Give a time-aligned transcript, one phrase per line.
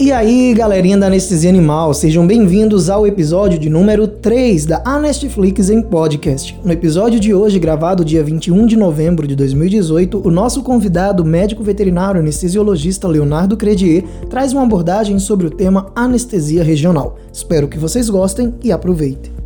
[0.00, 5.68] E aí, galerinha da Anestesia Animal, sejam bem-vindos ao episódio de número 3 da Anestflix
[5.68, 6.58] em podcast.
[6.64, 11.62] No episódio de hoje, gravado dia 21 de novembro de 2018, o nosso convidado, médico
[11.62, 17.18] veterinário anestesiologista Leonardo Credier, traz uma abordagem sobre o tema anestesia regional.
[17.30, 19.39] Espero que vocês gostem e aproveitem.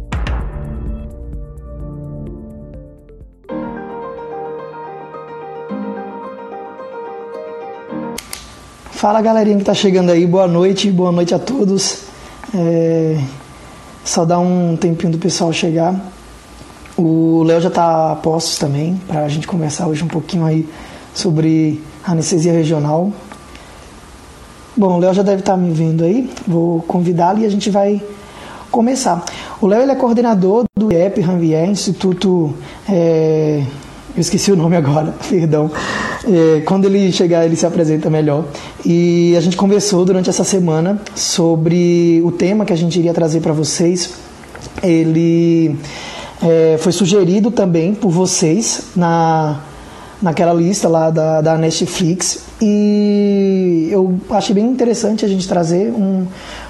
[9.05, 12.04] Fala galerinha que tá chegando aí, boa noite, boa noite a todos.
[12.54, 13.21] É...
[14.03, 15.95] Só dá um tempinho do pessoal chegar.
[16.96, 20.67] O Léo já tá a postos também, para a gente conversar hoje um pouquinho aí
[21.12, 23.12] sobre anestesia regional.
[24.75, 27.68] Bom, o Léo já deve estar tá me vendo aí, vou convidá-lo e a gente
[27.68, 28.03] vai
[28.71, 29.23] começar.
[29.61, 32.55] O Léo é coordenador do IEP Ranvier, Instituto
[32.89, 33.67] é,
[34.17, 35.70] eu esqueci o nome agora, perdão.
[36.25, 38.45] É, quando ele chegar, ele se apresenta melhor.
[38.84, 43.41] E a gente conversou durante essa semana sobre o tema que a gente iria trazer
[43.41, 44.14] para vocês.
[44.83, 45.77] Ele
[46.43, 49.61] é, foi sugerido também por vocês na,
[50.23, 52.45] naquela lista lá da, da Netflix.
[52.62, 53.53] E
[53.91, 56.27] eu achei bem interessante a gente trazer um,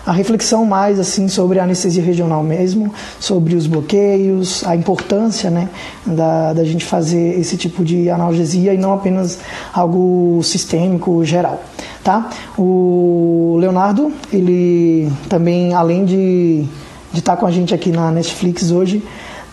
[0.06, 5.68] a reflexão mais assim sobre a anestesia regional mesmo, sobre os bloqueios, a importância né,
[6.06, 9.38] da, da gente fazer esse tipo de analgesia e não apenas
[9.72, 11.62] algo sistêmico geral.
[12.02, 12.30] Tá?
[12.58, 16.64] O Leonardo, ele também, além de,
[17.12, 19.02] de estar com a gente aqui na Netflix hoje,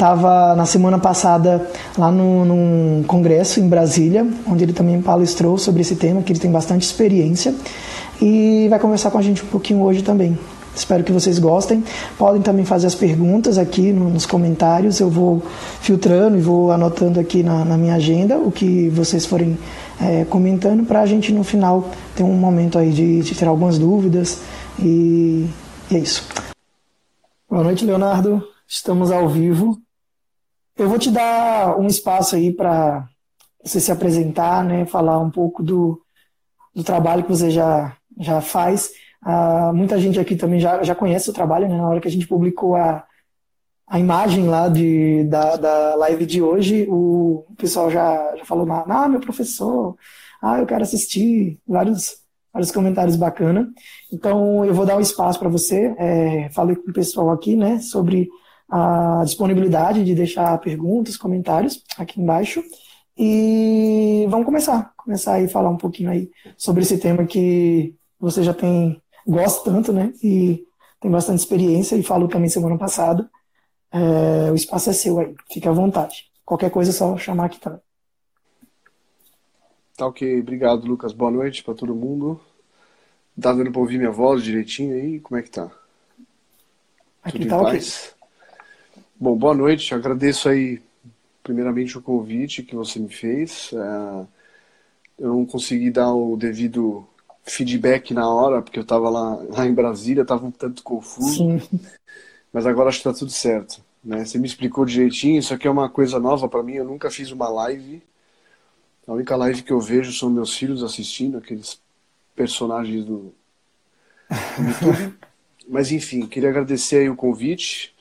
[0.01, 5.81] estava na semana passada lá no, num congresso em Brasília, onde ele também palestrou sobre
[5.81, 7.53] esse tema, que ele tem bastante experiência
[8.19, 10.35] e vai conversar com a gente um pouquinho hoje também.
[10.75, 11.83] Espero que vocês gostem.
[12.17, 14.99] Podem também fazer as perguntas aqui nos comentários.
[14.99, 15.43] Eu vou
[15.81, 19.55] filtrando e vou anotando aqui na, na minha agenda o que vocês forem
[20.01, 23.77] é, comentando para a gente no final ter um momento aí de, de tirar algumas
[23.77, 24.39] dúvidas.
[24.79, 25.45] E,
[25.91, 26.25] e é isso.
[27.47, 28.41] Boa noite, Leonardo.
[28.67, 29.77] Estamos ao vivo.
[30.81, 33.07] Eu vou te dar um espaço aí para
[33.63, 36.01] você se apresentar, né, falar um pouco do,
[36.73, 38.89] do trabalho que você já já faz.
[39.23, 41.77] Uh, muita gente aqui também já, já conhece o trabalho, né?
[41.77, 43.05] Na hora que a gente publicou a,
[43.87, 49.07] a imagem lá de, da, da live de hoje, o pessoal já, já falou, ah,
[49.07, 49.95] meu professor,
[50.41, 52.17] ah, eu quero assistir, vários,
[52.51, 53.67] vários comentários bacanas.
[54.11, 57.79] Então, eu vou dar um espaço para você, é, falei com o pessoal aqui, né,
[57.79, 58.27] sobre
[58.71, 62.63] a disponibilidade de deixar perguntas, comentários aqui embaixo.
[63.17, 68.41] E vamos começar, começar aí a falar um pouquinho aí sobre esse tema que você
[68.41, 70.13] já tem, gosta tanto, né?
[70.23, 70.63] E
[71.01, 73.29] tem bastante experiência e falou também semana passada.
[73.91, 76.31] É, o espaço é seu aí, fique à vontade.
[76.45, 77.81] Qualquer coisa é só chamar aqui também.
[79.97, 81.11] Tá ok, obrigado Lucas.
[81.11, 82.39] Boa noite para todo mundo.
[83.39, 85.19] Tá dando para ouvir minha voz direitinho aí?
[85.19, 85.69] Como é que tá?
[87.21, 87.81] Aqui Tudo tá ok.
[89.21, 89.93] Bom, boa noite.
[89.93, 90.81] Agradeço aí
[91.43, 93.71] primeiramente o convite que você me fez.
[93.71, 94.25] É,
[95.19, 97.07] eu não consegui dar o devido
[97.43, 101.35] feedback na hora, porque eu estava lá, lá em Brasília, estava um tanto confuso.
[101.35, 101.61] Sim.
[102.51, 103.83] Mas agora acho que está tudo certo.
[104.03, 104.25] Né?
[104.25, 107.29] Você me explicou direitinho, isso aqui é uma coisa nova para mim, eu nunca fiz
[107.29, 108.01] uma live.
[109.07, 111.79] A única live que eu vejo são meus filhos assistindo, aqueles
[112.35, 113.31] personagens do,
[114.57, 115.13] do YouTube.
[115.69, 117.93] Mas enfim, queria agradecer aí o convite,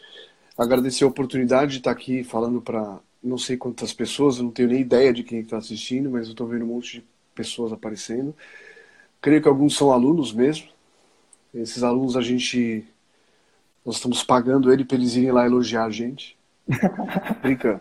[0.65, 4.69] agradecer a oportunidade de estar aqui falando para não sei quantas pessoas, eu não tenho
[4.69, 8.34] nem ideia de quem está assistindo, mas eu estou vendo um monte de pessoas aparecendo.
[9.20, 10.69] Creio que alguns são alunos mesmo.
[11.54, 12.84] Esses alunos a gente.
[13.84, 16.37] Nós estamos pagando ele para eles irem lá elogiar a gente.
[17.43, 17.81] Brincando.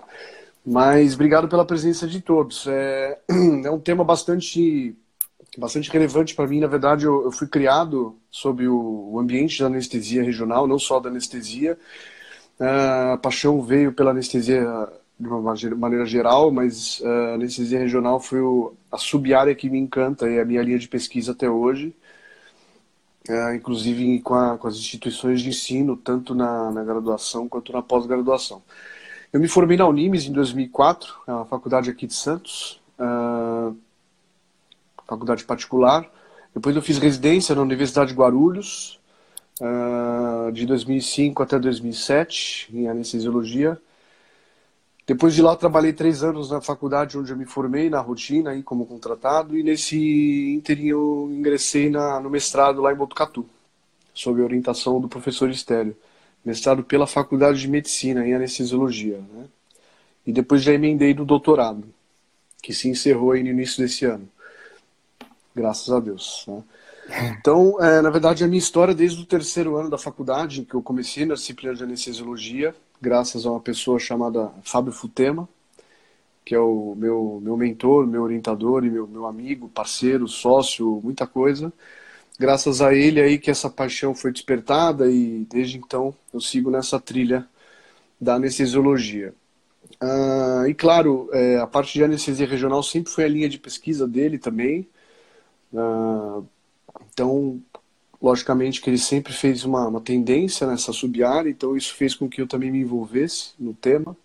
[0.66, 2.68] Mas obrigado pela presença de todos.
[2.68, 3.20] É,
[3.66, 4.96] é um tema bastante,
[5.58, 6.60] bastante relevante para mim.
[6.60, 11.00] Na verdade, eu, eu fui criado sob o, o, ambiente da anestesia regional, não só
[11.00, 11.78] da anestesia.
[12.60, 14.66] Uh, a paixão veio pela anestesia
[15.20, 15.42] de uma
[15.78, 18.40] maneira geral, mas uh, a anestesia regional foi
[18.92, 21.96] a sub-área que me encanta e a minha linha de pesquisa até hoje,
[23.30, 27.82] uh, inclusive com, a, com, as instituições de ensino, tanto na, na graduação quanto na
[27.82, 28.62] pós-graduação.
[29.32, 33.76] Eu me formei na Unimes em 2004, é uma faculdade aqui de Santos, uh,
[35.08, 36.10] faculdade particular.
[36.54, 38.99] Depois eu fiz residência na Universidade de Guarulhos,
[40.54, 43.80] de 2005 até 2007, em anestesiologia.
[45.06, 48.62] Depois de lá, trabalhei três anos na faculdade onde eu me formei, na rotina, aí,
[48.62, 49.98] como contratado, e nesse
[50.54, 53.44] ínterim eu ingressei na, no mestrado lá em Botucatu,
[54.14, 55.98] sob orientação do professor Estélio.
[56.46, 59.18] Mestrado pela Faculdade de Medicina, em Anestesiologia.
[59.18, 59.46] Né?
[60.28, 61.84] E depois já emendei no doutorado,
[62.62, 64.30] que se encerrou aí no início desse ano.
[65.56, 66.46] Graças a Deus.
[66.48, 66.64] Né?
[67.12, 70.82] Então, é, na verdade, a minha história desde o terceiro ano da faculdade, que eu
[70.82, 75.50] comecei na disciplina de anestesiologia, graças a uma pessoa chamada Fábio Futema,
[76.46, 81.28] que é o meu, meu mentor, meu orientador e meu, meu amigo, parceiro, sócio, muita
[81.28, 81.72] coisa.
[82.40, 87.00] Graças a ele aí que essa paixão foi despertada e desde então eu sigo nessa
[87.00, 87.48] trilha
[88.22, 89.34] da anestesiologia.
[90.02, 94.08] Ah, e claro, é, a parte de anestesia regional sempre foi a linha de pesquisa
[94.08, 94.88] dele também.
[95.76, 96.42] Ah,
[97.12, 97.62] então,
[98.22, 102.42] logicamente que ele sempre fez uma, uma tendência nessa sub-área, então isso fez com que
[102.42, 104.16] eu também me envolvesse no tema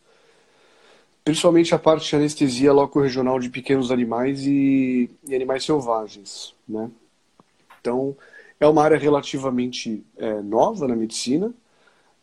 [1.25, 6.91] principalmente a parte de anestesia loco-regional de pequenos animais e, e, animais selvagens, né?
[7.81, 8.15] Então,
[8.61, 11.53] é uma área relativamente é, nova na medicina,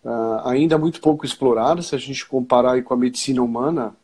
[0.04, 3.96] uh, ainda muito pouco explorada, se a gente comparar com a medicina humana,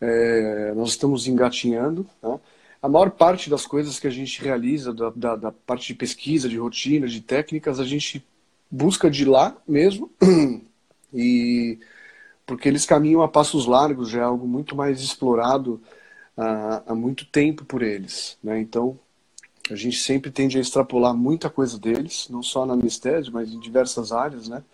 [0.00, 2.40] é, nós estamos engatinhando, né?
[2.82, 6.48] A maior parte das coisas que a gente realiza, da, da, da parte de pesquisa,
[6.48, 8.24] de rotina, de técnicas, a gente
[8.70, 10.10] busca de lá mesmo,
[11.12, 11.78] e
[12.46, 15.80] porque eles caminham a passos largos, já é algo muito mais explorado
[16.36, 18.38] há, há muito tempo por eles.
[18.42, 18.60] Né?
[18.60, 18.98] Então,
[19.70, 23.60] a gente sempre tende a extrapolar muita coisa deles, não só na anestesia, mas em
[23.60, 24.64] diversas áreas, né?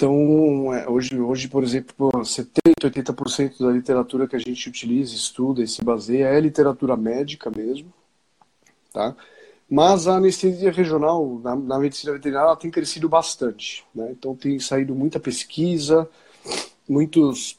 [0.00, 2.54] Então, é, hoje, hoje, por exemplo, 70%,
[2.84, 7.92] 80% da literatura que a gente utiliza, estuda e se baseia é literatura médica mesmo,
[8.90, 9.14] tá?
[9.68, 13.84] Mas a anestesia regional na, na medicina veterinária tem crescido bastante.
[13.94, 14.08] Né?
[14.12, 16.08] Então tem saído muita pesquisa,
[16.88, 17.58] muitos,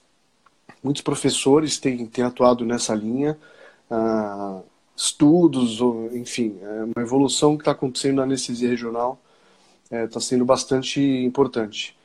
[0.83, 3.37] muitos professores têm, têm atuado nessa linha,
[3.91, 4.63] uh,
[4.95, 5.77] estudos,
[6.11, 9.21] enfim, é uma evolução que está acontecendo na anestesia regional
[9.91, 11.95] está é, sendo bastante importante.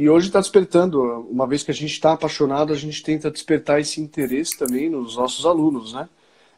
[0.00, 0.98] E hoje está despertando,
[1.30, 5.14] uma vez que a gente está apaixonado, a gente tenta despertar esse interesse também nos
[5.14, 6.08] nossos alunos, né?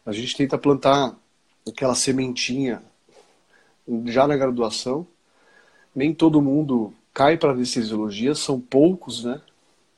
[0.06, 1.12] A gente tenta plantar
[1.68, 2.80] aquela sementinha
[4.04, 5.04] já na graduação.
[5.92, 9.40] Nem todo mundo cai para anestesiologia, são poucos, né?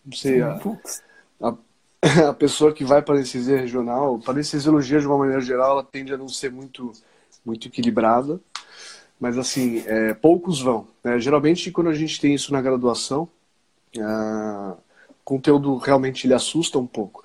[0.03, 0.59] Não sei, a,
[1.43, 1.55] a,
[2.31, 6.15] a, pessoa que vai para anestesia regional, para anestesiologia de uma maneira geral, ela tende
[6.15, 6.93] a não ser muito,
[7.45, 8.41] muito equilibrada.
[9.21, 10.89] Mas, assim, é, poucos vão.
[11.03, 11.19] Né?
[11.19, 13.29] Geralmente, quando a gente tem isso na graduação,
[14.01, 14.77] o
[15.25, 17.23] conteúdo realmente ele assusta um pouco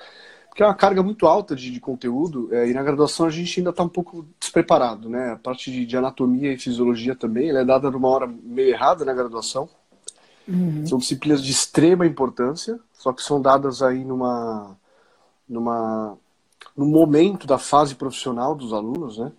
[0.59, 3.61] que é uma carga muito alta de, de conteúdo, é, e na graduação a gente
[3.61, 5.31] ainda está um pouco despreparado, né?
[5.31, 9.13] A parte de, de, anatomia e fisiologia também, é dada numa hora meio errada na
[9.13, 9.69] graduação.
[10.45, 10.85] Uhum.
[10.85, 14.75] São disciplinas de extrema importância, só que são dadas aí numa,
[15.47, 16.17] numa,
[16.75, 19.31] no momento da fase profissional dos alunos, né?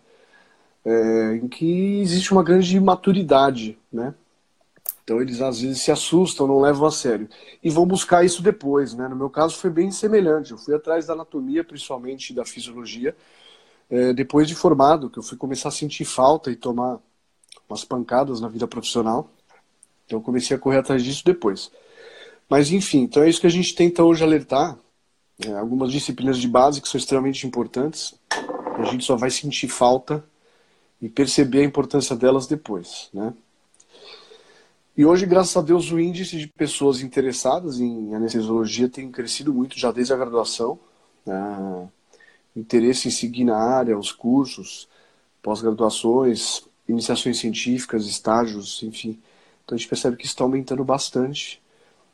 [0.87, 4.15] É, em que existe uma grande maturidade, né?
[5.11, 7.29] Então eles às vezes se assustam, não levam a sério.
[7.61, 9.09] E vão buscar isso depois, né?
[9.09, 10.53] No meu caso foi bem semelhante.
[10.53, 13.17] Eu fui atrás da anatomia, principalmente da fisiologia,
[13.91, 17.01] é, depois de formado, que eu fui começar a sentir falta e tomar
[17.69, 19.29] umas pancadas na vida profissional.
[20.07, 21.73] Então eu comecei a correr atrás disso depois.
[22.49, 24.79] Mas enfim, então é isso que a gente tenta hoje alertar.
[25.45, 28.15] É, algumas disciplinas de base que são extremamente importantes.
[28.79, 30.25] A gente só vai sentir falta
[31.03, 33.35] e perceber a importância delas depois, né?
[35.01, 39.79] E hoje, graças a Deus, o índice de pessoas interessadas em anestesiologia tem crescido muito
[39.79, 40.79] já desde a graduação.
[41.25, 41.89] Né?
[42.55, 44.87] Interesse em seguir na área, os cursos,
[45.43, 49.19] pós-graduações, iniciações científicas, estágios, enfim.
[49.65, 51.63] Então a gente percebe que isso está aumentando bastante.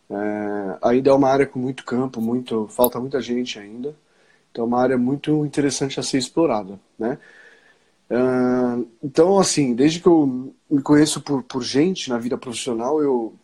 [0.08, 3.96] É, ainda é uma área com muito campo, muito, falta muita gente ainda.
[4.52, 7.18] Então é uma área muito interessante a ser explorada, né?
[9.02, 13.34] Então, assim, desde que eu me conheço por, por gente na vida profissional, eu,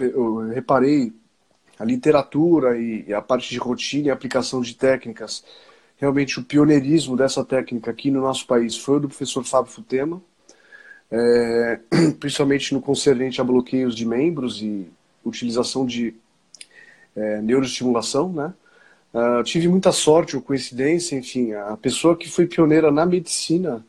[0.00, 1.12] eu, eu reparei
[1.78, 5.44] a literatura e, e, a parte de rotina e aplicação de técnicas.
[5.96, 10.20] Realmente, o pioneirismo dessa técnica aqui no nosso país foi o do professor Fábio Futema,
[11.10, 11.80] é,
[12.18, 14.86] principalmente no concernente a bloqueios de membros e
[15.24, 16.14] utilização de
[17.14, 18.52] é, neuroestimulação, né?
[19.12, 23.82] Uh, tive muita sorte ou coincidência, enfim, a pessoa que foi pioneira na medicina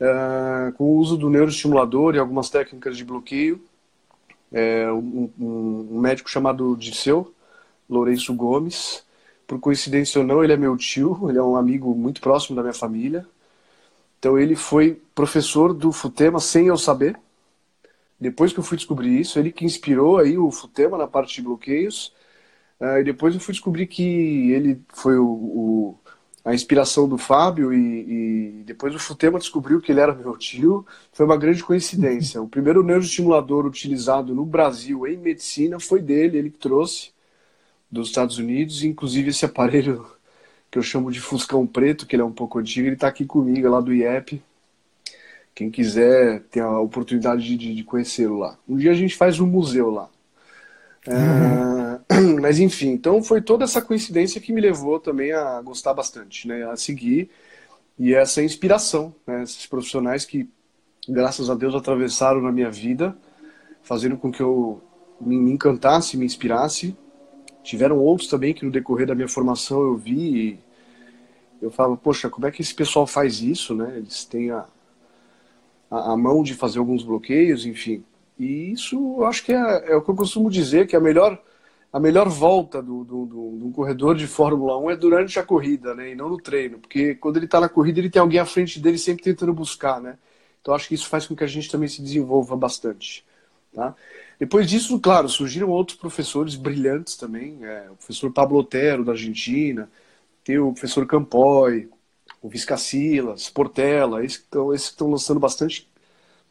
[0.00, 3.62] é, com o uso do neuroestimulador e algumas técnicas de bloqueio.
[4.52, 7.34] É, um, um, médico chamado Dirceu
[7.88, 9.04] Lourenço Gomes.
[9.46, 12.62] Por coincidência ou não, ele é meu tio, ele é um amigo muito próximo da
[12.62, 13.26] minha família.
[14.18, 17.18] Então ele foi professor do Futema sem eu saber.
[18.18, 21.42] Depois que eu fui descobrir isso, ele que inspirou aí o Futema na parte de
[21.42, 22.12] bloqueios.
[22.80, 25.98] Uh, e depois eu fui descobrir que ele foi o, o
[26.44, 30.86] a inspiração do Fábio e, e, depois o Futema descobriu que ele era meu tio.
[31.12, 32.42] Foi uma grande coincidência.
[32.42, 37.12] O primeiro neuroestimulador utilizado no Brasil em medicina foi dele, ele que trouxe
[37.90, 38.84] dos Estados Unidos.
[38.84, 40.06] Inclusive esse aparelho
[40.70, 43.24] que eu chamo de Fuscão Preto, que ele é um pouco antigo, ele está aqui
[43.24, 44.42] comigo lá do IEP.
[45.54, 48.58] Quem quiser ter a oportunidade de, de conhecê-lo lá.
[48.68, 50.10] Um dia a gente faz um museu lá.
[51.06, 51.93] É,
[52.40, 56.64] mas enfim, então foi toda essa coincidência que me levou também a gostar bastante, né?
[56.70, 57.30] A seguir
[57.98, 59.42] e essa inspiração, né?
[59.42, 60.48] Esses profissionais que,
[61.08, 63.16] graças a Deus, atravessaram na minha vida,
[63.82, 64.82] fazendo com que eu
[65.20, 66.96] me, encantasse, me inspirasse.
[67.62, 70.58] Tiveram outros também que no decorrer da minha formação eu vi e
[71.62, 73.94] eu falava, poxa, como é que esse pessoal faz isso, né?
[73.96, 74.66] Eles têm a,
[75.90, 78.04] a, a mão de fazer alguns bloqueios, enfim.
[78.38, 81.40] E isso eu acho que é, é, o que eu costumo dizer, que a melhor,
[81.94, 86.10] a melhor volta do, do corredor de Fórmula 1 é durante a corrida, né?
[86.10, 86.80] E não no treino.
[86.80, 90.00] Porque quando ele está na corrida, ele tem alguém à frente dele sempre tentando buscar,
[90.00, 90.18] né?
[90.60, 93.24] Então acho que isso faz com que a gente também se desenvolva bastante.
[93.72, 93.94] Tá?
[94.40, 97.64] Depois disso, claro, surgiram outros professores brilhantes também.
[97.64, 99.88] É, o professor Pablo Otero, da Argentina,
[100.42, 101.88] tem o professor Campoy,
[102.42, 105.88] o Viscacilas, Portela, esses estão lançando bastante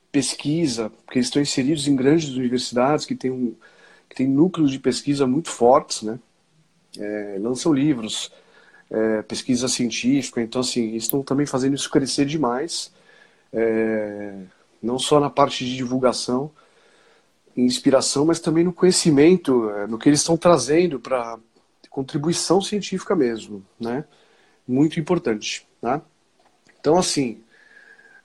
[0.09, 3.55] pesquisa, porque eles estão inseridos em grandes universidades que têm, um,
[4.13, 6.19] que têm núcleos de pesquisa muito fortes, né?
[6.97, 8.31] É, lançam livros,
[8.89, 12.93] é, pesquisa científica, então assim, estão também fazendo isso crescer demais,
[13.51, 14.35] é,
[14.81, 16.51] não só na parte de divulgação,
[17.57, 21.39] inspiração, mas também no conhecimento, é, no que eles estão trazendo para
[21.89, 24.05] contribuição científica mesmo, né?
[24.67, 26.01] Muito importante, tá?
[26.79, 27.41] Então assim,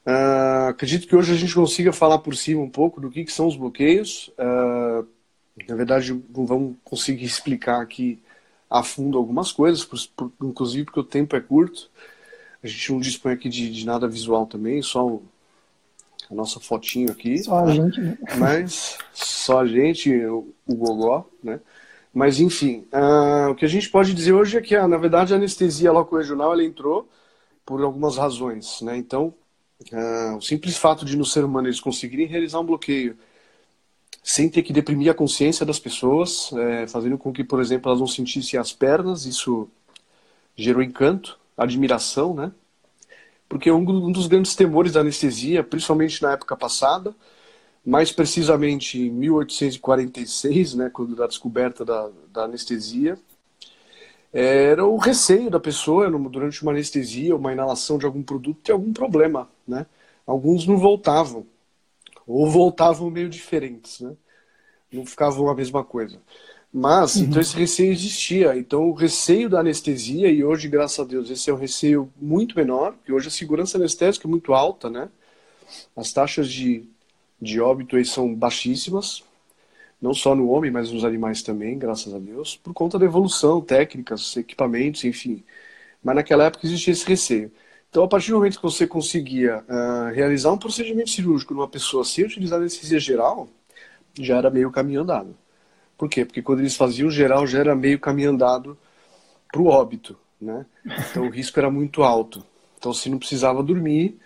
[0.07, 3.33] Uh, acredito que hoje a gente consiga falar por cima um pouco do que, que
[3.33, 4.33] são os bloqueios.
[4.38, 5.07] Uh,
[5.67, 8.23] na verdade, não vamos conseguir explicar aqui
[8.69, 11.91] a fundo algumas coisas, por, por, inclusive porque o tempo é curto.
[12.62, 15.23] A gente não dispõe aqui de, de nada visual também, só o,
[16.31, 17.38] a nossa fotinho aqui.
[17.38, 18.19] Só a gente, né?
[18.37, 21.61] Mas só a gente, o, o gogó, né?
[22.12, 25.37] Mas enfim, uh, o que a gente pode dizer hoje é que, na verdade, a
[25.37, 27.09] anestesia loco-regional ela entrou
[27.65, 28.97] por algumas razões, né?
[28.97, 29.35] Então,
[29.93, 33.17] Uh, o simples fato de no ser humano eles conseguirem realizar um bloqueio
[34.28, 37.99] sem ter que deprimir a consciência das pessoas, é, fazendo com que, por exemplo, elas
[37.99, 39.70] não sentissem as pernas, isso
[40.54, 42.52] gerou encanto, admiração, né?
[43.49, 47.16] Porque um, um dos grandes temores da anestesia, principalmente na época passada,
[47.82, 53.18] mais precisamente em 1846, né, quando da descoberta da, da anestesia,
[54.30, 58.92] era o receio da pessoa durante uma anestesia, uma inalação de algum produto, ter algum
[58.92, 59.87] problema, né?
[60.26, 61.47] Alguns não voltavam,
[62.28, 64.14] ou voltavam meio diferentes, né?
[64.92, 66.20] Não ficavam a mesma coisa.
[66.73, 67.25] Mas, uhum.
[67.25, 68.56] então esse receio existia.
[68.56, 72.54] Então o receio da anestesia, e hoje, graças a Deus, esse é um receio muito
[72.54, 75.08] menor, porque hoje a segurança anestésica é muito alta, né?
[75.97, 76.85] As taxas de,
[77.40, 79.25] de óbito aí são baixíssimas,
[80.00, 83.61] não só no homem, mas nos animais também, graças a Deus, por conta da evolução,
[83.61, 85.42] técnicas, equipamentos, enfim.
[86.04, 87.50] Mas naquela época existia esse receio.
[87.90, 92.04] Então, a partir do momento que você conseguia uh, realizar um procedimento cirúrgico numa pessoa
[92.04, 93.49] sem utilizar anestesia geral,
[94.18, 95.35] já era meio caminho andado.
[95.97, 96.25] Por quê?
[96.25, 98.76] Porque quando eles faziam geral, já era meio caminho andado
[99.50, 100.66] para o óbito, né?
[101.11, 102.45] Então, o risco era muito alto.
[102.78, 104.18] Então, se não precisava dormir,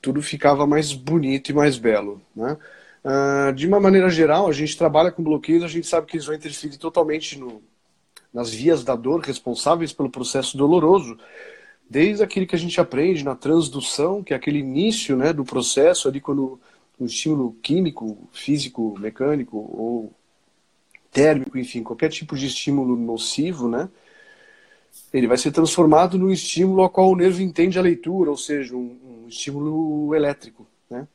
[0.00, 2.56] tudo ficava mais bonito e mais belo, né?
[3.04, 6.26] Uh, de uma maneira geral, a gente trabalha com bloqueios, a gente sabe que eles
[6.26, 7.62] vão interferir totalmente no,
[8.32, 11.18] nas vias da dor responsáveis pelo processo doloroso,
[11.88, 16.08] desde aquele que a gente aprende na transdução, que é aquele início né, do processo,
[16.08, 16.60] ali quando
[17.00, 20.12] um estímulo químico, físico, mecânico ou
[21.10, 23.88] térmico, enfim, qualquer tipo de estímulo nocivo, né,
[25.12, 28.76] ele vai ser transformado num estímulo ao qual o nervo entende a leitura, ou seja,
[28.76, 30.66] um, um estímulo elétrico.
[30.90, 31.06] Né?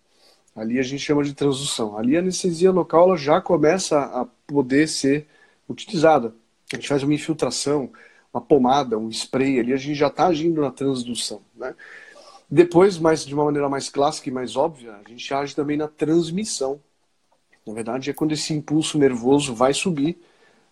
[0.55, 1.97] Ali a gente chama de transdução.
[1.97, 5.27] Ali a anestesia local ela já começa a poder ser
[5.69, 6.33] utilizada.
[6.71, 7.91] A gente faz uma infiltração,
[8.33, 11.41] uma pomada, um spray, ali a gente já está agindo na transdução.
[11.55, 11.75] Né?
[12.49, 15.87] Depois, mais, de uma maneira mais clássica e mais óbvia, a gente age também na
[15.87, 16.81] transmissão.
[17.65, 20.17] Na verdade, é quando esse impulso nervoso vai subir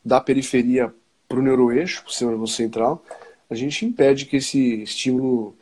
[0.03, 0.94] da periferia
[1.27, 3.03] para o neuroeixo, para o sistema nervoso central,
[3.50, 5.56] a gente impede que esse estímulo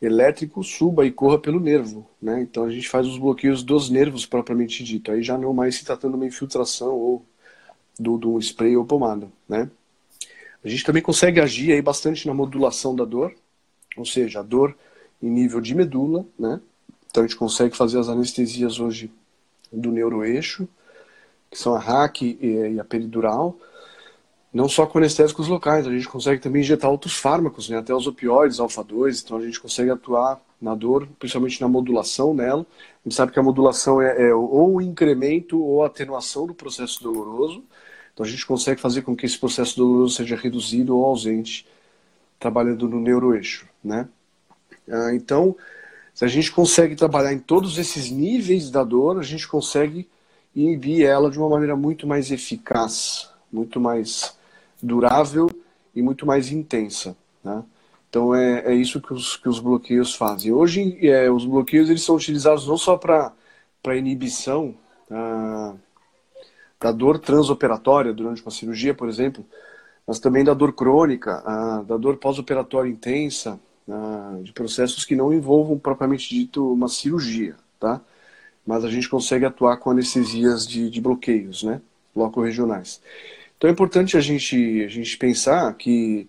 [0.00, 2.40] elétrico suba e corra pelo nervo, né?
[2.40, 5.10] Então a gente faz os bloqueios dos nervos propriamente dito.
[5.10, 7.24] Aí já não mais se tratando de uma infiltração ou
[7.98, 9.68] do, do spray ou pomada, né?
[10.64, 13.34] A gente também consegue agir aí bastante na modulação da dor,
[13.96, 14.76] ou seja, a dor
[15.22, 16.60] em nível de medula, né?
[17.10, 19.10] Então a gente consegue fazer as anestesias hoje
[19.72, 20.68] do neuroeixo,
[21.50, 23.58] que são a RAC e a peridural,
[24.52, 28.06] não só com anestésicos locais, a gente consegue também injetar outros fármacos, né, até os
[28.06, 32.62] opioides, alfa-2, então a gente consegue atuar na dor, principalmente na modulação nela.
[32.62, 36.54] A gente sabe que a modulação é, é ou o incremento ou a atenuação do
[36.54, 37.62] processo doloroso,
[38.18, 41.64] então a gente consegue fazer com que esse processo doloroso seja reduzido ou ausente,
[42.36, 44.08] trabalhando no neuroeixo, né?
[44.90, 45.54] Ah, então,
[46.12, 50.08] Se a gente consegue trabalhar em todos esses níveis da dor, a gente consegue
[50.52, 54.36] inibir ela de uma maneira muito mais eficaz, muito mais
[54.82, 55.48] durável
[55.94, 57.16] e muito mais intensa.
[57.44, 57.62] Né?
[58.10, 60.50] Então é, é isso que os, que os bloqueios fazem.
[60.50, 64.74] Hoje, é, os bloqueios eles são utilizados não só para inibição
[65.08, 65.76] ah,
[66.80, 69.44] da dor transoperatória durante uma cirurgia, por exemplo,
[70.06, 71.42] mas também da dor crônica,
[71.86, 73.60] da dor pós-operatória intensa,
[74.42, 78.00] de processos que não envolvam propriamente dito uma cirurgia, tá?
[78.66, 81.80] Mas a gente consegue atuar com anestesias de, de bloqueios, né?
[82.14, 83.00] Loco-regionais.
[83.56, 86.28] Então é importante a gente, a gente pensar que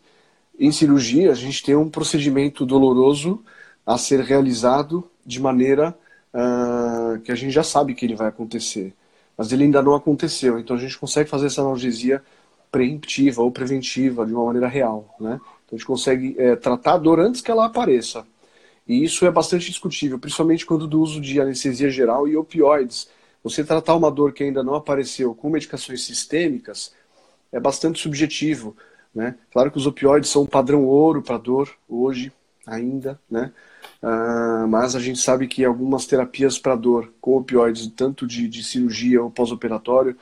[0.60, 3.44] em cirurgia a gente tem um procedimento doloroso
[3.86, 5.98] a ser realizado de maneira
[6.34, 8.94] uh, que a gente já sabe que ele vai acontecer,
[9.40, 10.60] mas ele ainda não aconteceu.
[10.60, 12.22] Então a gente consegue fazer essa analgesia
[12.70, 15.40] preemptiva ou preventiva de uma maneira real, né?
[15.66, 18.28] Então a gente consegue é, tratar a dor antes que ela apareça.
[18.86, 23.08] E isso é bastante discutível, principalmente quando do uso de anestesia geral e opioides.
[23.42, 26.94] Você tratar uma dor que ainda não apareceu com medicações sistêmicas
[27.50, 28.76] é bastante subjetivo.
[29.16, 29.36] Né?
[29.54, 32.30] Claro que os opioides são um padrão ouro para dor hoje,
[32.70, 33.52] ainda, né?
[34.02, 38.64] Uh, mas a gente sabe que algumas terapias para dor com opioides, tanto de, de
[38.64, 40.16] cirurgia ou pós-operatório,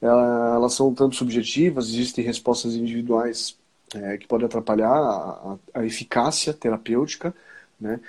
[0.00, 3.58] elas são tanto subjetivas, existem respostas individuais
[3.94, 7.34] é, que pode atrapalhar a, a, eficácia terapêutica,
[7.80, 8.00] né?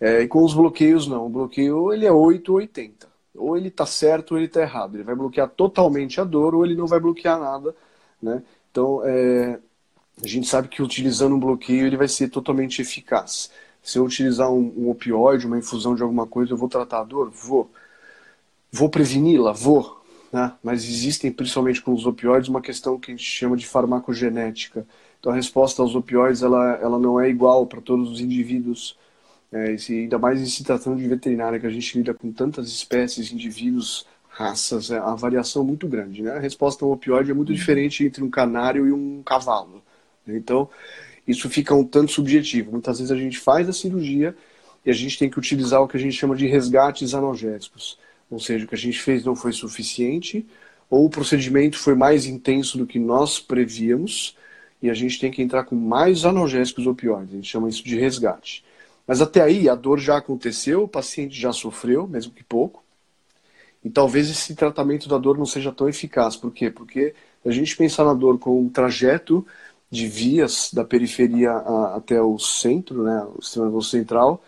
[0.00, 3.08] É, e com os bloqueios não, o bloqueio ele é 8 ou 80.
[3.34, 4.94] Ou ele está certo ou ele está errado.
[4.96, 7.74] Ele vai bloquear totalmente a dor ou ele não vai bloquear nada,
[8.20, 8.42] né?
[8.70, 9.58] Então, é,
[10.22, 13.50] a gente sabe que utilizando um bloqueio ele vai ser totalmente eficaz.
[13.82, 17.04] Se eu utilizar um, um opioide, uma infusão de alguma coisa, eu vou tratar a
[17.04, 17.30] dor?
[17.30, 17.70] Vou.
[18.72, 19.52] Vou preveni-la?
[19.52, 20.02] Vou.
[20.32, 20.52] Né?
[20.62, 24.86] Mas existem, principalmente com os opioides, uma questão que a gente chama de farmacogenética
[25.26, 28.96] então a resposta aos opioides ela, ela não é igual para todos os indivíduos,
[29.50, 32.68] é, e ainda mais em se tratando de veterinária, que a gente lida com tantas
[32.68, 36.22] espécies, indivíduos, raças, é, a variação é muito grande.
[36.22, 36.30] Né?
[36.30, 39.82] A resposta ao opioide é muito diferente entre um canário e um cavalo.
[40.26, 40.68] Então
[41.26, 42.72] isso fica um tanto subjetivo.
[42.72, 44.34] Muitas vezes a gente faz a cirurgia
[44.84, 47.98] e a gente tem que utilizar o que a gente chama de resgates analgésicos.
[48.30, 50.46] Ou seja, o que a gente fez não foi suficiente,
[50.88, 54.36] ou o procedimento foi mais intenso do que nós prevíamos,
[54.80, 57.32] e a gente tem que entrar com mais analgésicos opioides.
[57.32, 58.64] A gente chama isso de resgate.
[59.06, 62.84] Mas até aí a dor já aconteceu, o paciente já sofreu, mesmo que pouco.
[63.84, 66.36] E talvez esse tratamento da dor não seja tão eficaz.
[66.36, 66.70] Por quê?
[66.70, 69.46] Porque a gente pensar na dor com um trajeto
[69.96, 74.42] de vias da periferia a, até o centro, né, o sistema central,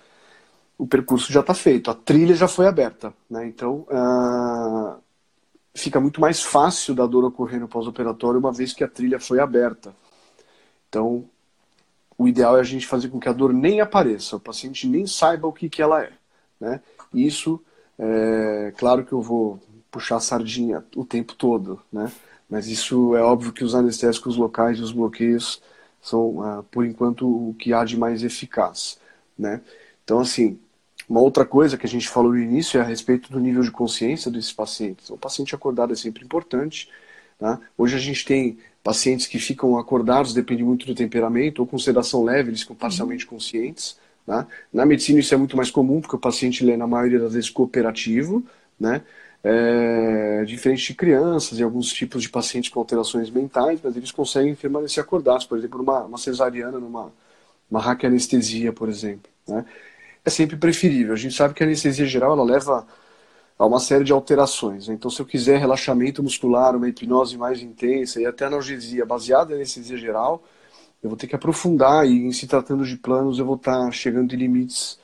[0.77, 3.13] o percurso já está feito, a trilha já foi aberta.
[3.29, 3.47] Né?
[3.47, 5.01] Então, uh,
[5.75, 9.41] fica muito mais fácil da dor ocorrer no pós-operatório uma vez que a trilha foi
[9.41, 9.95] aberta.
[10.89, 11.25] Então,
[12.17, 15.07] o ideal é a gente fazer com que a dor nem apareça, o paciente nem
[15.07, 16.13] saiba o que, que ela é.
[16.61, 16.81] Né?
[17.13, 17.61] Isso,
[17.99, 19.59] é claro que eu vou
[19.91, 22.13] puxar a sardinha o tempo todo, né?
[22.49, 25.63] Mas isso é óbvio que os anestésicos locais e os bloqueios
[26.01, 28.99] são, ah, por enquanto, o que há de mais eficaz.
[29.39, 29.61] Né?
[30.05, 30.59] Então, assim,
[31.09, 33.71] uma outra coisa que a gente falou no início é a respeito do nível de
[33.71, 35.11] consciência desses pacientes.
[35.11, 36.89] O paciente acordado é sempre importante.
[37.39, 37.61] Tá?
[37.77, 38.59] Hoje a gente tem
[38.89, 43.25] Pacientes que ficam acordados, depende muito do temperamento, ou com sedação leve, eles ficam parcialmente
[43.25, 43.33] uhum.
[43.33, 43.99] conscientes.
[44.27, 44.47] Né?
[44.73, 47.51] Na medicina isso é muito mais comum, porque o paciente lê, na maioria das vezes,
[47.51, 48.43] cooperativo,
[48.81, 49.03] né?
[49.43, 54.55] É, diferente de crianças e alguns tipos de pacientes com alterações mentais, mas eles conseguem
[54.55, 57.13] permanecer acordados, por exemplo, numa uma cesariana, numa
[57.71, 59.31] uma raquianestesia, por exemplo.
[59.47, 59.65] Né?
[60.25, 61.15] É sempre preferível.
[61.15, 62.87] A gente sabe que a anestesia geral ela leva
[63.59, 64.89] a uma série de alterações.
[64.89, 64.95] Né?
[64.95, 69.57] Então, se eu quiser relaxamento muscular, uma hipnose mais intensa e até analgesia baseada em
[69.57, 70.45] anestesia geral,
[71.03, 74.35] eu vou ter que aprofundar e, em se tratando de planos, eu vou estar chegando
[74.35, 74.99] em limites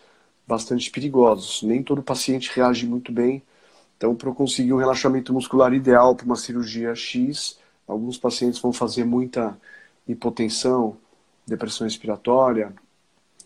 [0.47, 1.63] bastante perigosos.
[1.63, 3.43] Nem todo paciente reage muito bem.
[3.97, 8.73] Então, para eu conseguir um relaxamento muscular ideal para uma cirurgia X, alguns pacientes vão
[8.73, 9.57] fazer muita
[10.07, 10.97] hipotensão,
[11.47, 12.73] depressão respiratória,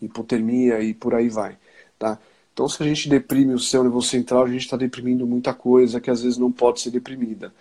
[0.00, 1.56] hipotermia e por aí vai.
[1.98, 2.18] Tá?
[2.52, 6.00] Então, se a gente deprime o seu nível central, a gente está deprimindo muita coisa
[6.00, 7.52] que às vezes não pode ser deprimida.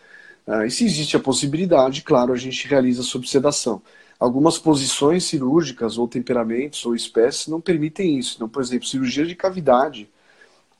[0.48, 3.82] Uh, e se existe a possibilidade, claro, a gente realiza sob sedação.
[4.20, 8.36] Algumas posições cirúrgicas, ou temperamentos, ou espécies, não permitem isso.
[8.38, 10.10] Então, por exemplo, cirurgia de cavidade,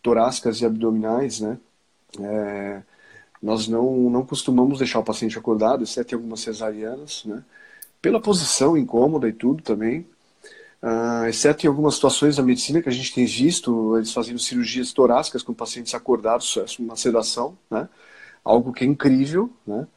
[0.02, 1.60] torácicas e abdominais, né?
[2.20, 2.82] É,
[3.42, 7.44] nós não, não costumamos deixar o paciente acordado, exceto em algumas cesarianas, né?
[8.02, 10.08] Pela posição incômoda e tudo também,
[10.82, 14.94] Uh, exceto em algumas situações da medicina que a gente tem visto, eles fazendo cirurgias
[14.94, 17.90] torácicas com pacientes acordados, é uma sedação, né?
[18.44, 19.88] Algo que é incrível, né?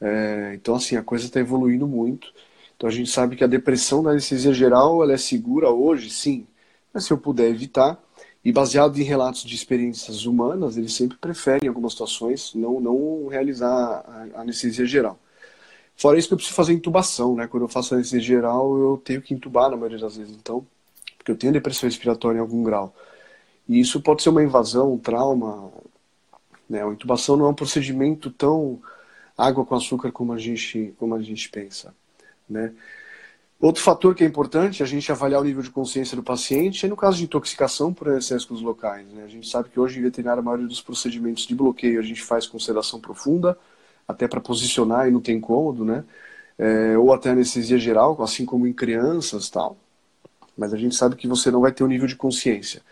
[0.00, 2.32] É, então, assim, a coisa está evoluindo muito.
[2.76, 6.46] Então, a gente sabe que a depressão da anestesia geral, ela é segura hoje, sim.
[6.92, 8.02] Mas se eu puder evitar,
[8.44, 13.28] E baseado em relatos de experiências humanas, eles sempre preferem, em algumas situações, não, não
[13.28, 15.18] realizar a anestesia geral.
[15.94, 17.46] Fora isso que eu preciso fazer intubação, né?
[17.46, 20.34] Quando eu faço anestesia geral, eu tenho que intubar na maioria das vezes.
[20.34, 20.66] Então,
[21.18, 22.94] porque eu tenho depressão respiratória em algum grau.
[23.68, 25.70] E isso pode ser uma invasão, um trauma.
[26.68, 26.82] Né?
[26.82, 28.80] A intubação não é um procedimento tão
[29.36, 31.94] água com açúcar como a gente, como a gente pensa.
[32.48, 32.72] Né?
[33.60, 36.86] Outro fator que é importante é a gente avaliar o nível de consciência do paciente,
[36.86, 39.06] é no caso de intoxicação por anestésicos locais.
[39.08, 39.22] Né?
[39.22, 42.22] A gente sabe que hoje em veterinária a maioria dos procedimentos de bloqueio a gente
[42.22, 43.58] faz com sedação profunda,
[44.08, 46.04] até para posicionar e não tem cômodo, né?
[46.58, 49.76] É, ou até anestesia geral, assim como em crianças tal.
[50.56, 52.82] Mas a gente sabe que você não vai ter o um nível de consciência.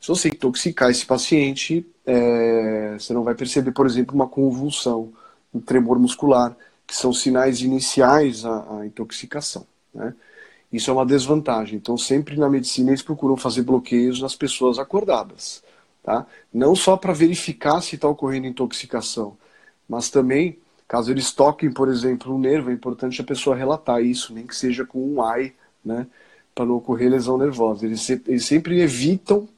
[0.00, 5.12] Se você intoxicar esse paciente, é, você não vai perceber, por exemplo, uma convulsão,
[5.54, 9.66] um tremor muscular, que são sinais iniciais à, à intoxicação.
[9.94, 10.14] Né?
[10.72, 11.76] Isso é uma desvantagem.
[11.76, 15.62] Então, sempre na medicina eles procuram fazer bloqueios nas pessoas acordadas.
[16.02, 16.26] Tá?
[16.52, 19.36] Não só para verificar se está ocorrendo intoxicação,
[19.88, 24.32] mas também, caso eles toquem, por exemplo, um nervo, é importante a pessoa relatar isso,
[24.32, 25.52] nem que seja com um AI,
[25.84, 26.06] né?
[26.54, 27.86] para não ocorrer lesão nervosa.
[27.86, 29.48] Eles, eles sempre evitam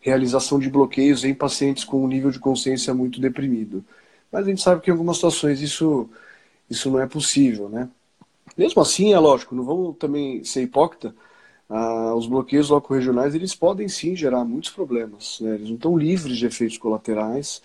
[0.00, 3.84] realização de bloqueios em pacientes com um nível de consciência muito deprimido.
[4.30, 6.10] Mas a gente sabe que em algumas situações isso,
[6.68, 7.88] isso não é possível, né?
[8.56, 11.14] Mesmo assim, é lógico, não vamos também ser hipócrita,
[11.68, 15.40] ah, os bloqueios loco-regionais eles podem sim gerar muitos problemas.
[15.40, 15.54] Né?
[15.54, 17.62] Eles não estão livres de efeitos colaterais.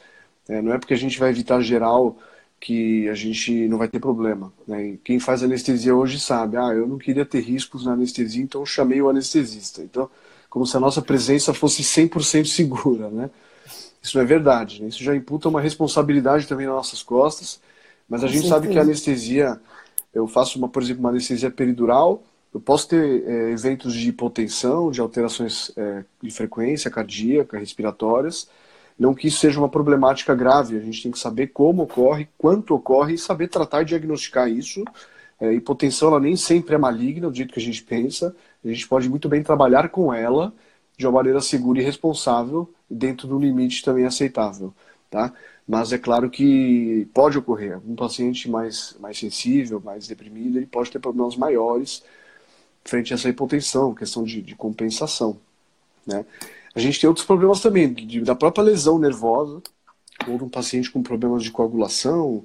[0.48, 0.62] Né?
[0.62, 2.18] Não é porque a gente vai evitar geral
[2.60, 4.52] que a gente não vai ter problema.
[4.68, 4.98] Né?
[5.04, 9.02] quem faz anestesia hoje sabe, ah, eu não queria ter riscos na anestesia, então chamei
[9.02, 9.82] o anestesista.
[9.82, 10.10] Então,
[10.50, 13.10] como se a nossa presença fosse 100% segura.
[13.10, 13.30] Né?
[14.02, 14.82] Isso não é verdade.
[14.82, 14.90] Né?
[14.90, 17.60] Isso já imputa uma responsabilidade também nas nossas costas.
[18.10, 19.62] Mas a gente sabe que a anestesia
[20.14, 24.90] eu faço, uma, por exemplo, uma anestesia peridural, eu posso ter é, eventos de hipotensão,
[24.92, 28.50] de alterações é, de frequência cardíaca, respiratórias,
[28.98, 32.76] não que isso seja uma problemática grave, a gente tem que saber como ocorre, quanto
[32.76, 34.84] ocorre e saber tratar e diagnosticar isso.
[35.40, 38.88] É, hipotensão ela nem sempre é maligna, do jeito que a gente pensa, a gente
[38.88, 40.54] pode muito bem trabalhar com ela
[40.98, 44.74] de uma maneira segura e responsável, dentro do limite também aceitável.
[45.10, 45.34] Tá?
[45.70, 47.80] Mas é claro que pode ocorrer.
[47.88, 52.04] Um paciente mais, mais sensível, mais deprimido, ele pode ter problemas maiores
[52.84, 55.38] frente a essa hipotensão, questão de, de compensação.
[56.08, 56.26] Né?
[56.74, 59.62] A gente tem outros problemas também, de, da própria lesão nervosa,
[60.28, 62.44] ou de um paciente com problemas de coagulação.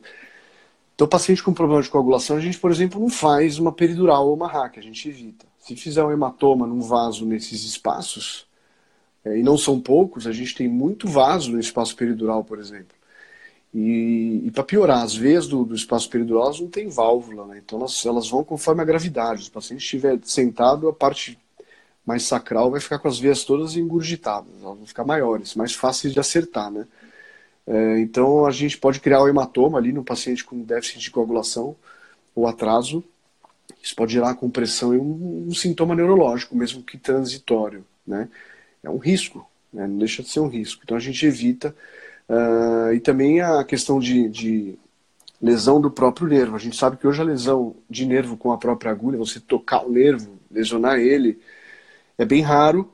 [0.95, 4.35] Então, paciente com problemas de coagulação, a gente, por exemplo, não faz uma peridural ou
[4.35, 5.47] uma RAC, a gente evita.
[5.61, 8.47] Se fizer um hematoma num vaso nesses espaços,
[9.25, 12.95] é, e não são poucos, a gente tem muito vaso no espaço peridural, por exemplo.
[13.75, 17.61] E, e para piorar, as veias do, do espaço peridural não tem válvula, né?
[17.65, 19.43] então elas, elas vão conforme a gravidade.
[19.43, 21.37] Se o paciente estiver sentado, a parte
[22.07, 26.13] mais sacral vai ficar com as veias todas engurgitadas, elas vão ficar maiores, mais fáceis
[26.13, 26.71] de acertar.
[26.71, 26.87] Né?
[27.67, 31.11] É, então a gente pode criar o um hematoma ali no paciente com déficit de
[31.11, 31.75] coagulação
[32.33, 33.03] ou atraso.
[33.83, 37.85] Isso pode gerar compressão e um, um sintoma neurológico, mesmo que transitório.
[38.07, 38.29] Né?
[38.85, 39.85] É um risco, né?
[39.85, 40.83] não deixa de ser um risco.
[40.85, 41.75] Então a gente evita
[42.29, 44.79] Uh, e também a questão de, de,
[45.41, 46.57] lesão do próprio nervo.
[46.57, 49.85] A gente sabe que hoje a lesão de nervo com a própria agulha, você tocar
[49.85, 51.39] o nervo, lesionar ele,
[52.17, 52.91] é bem raro,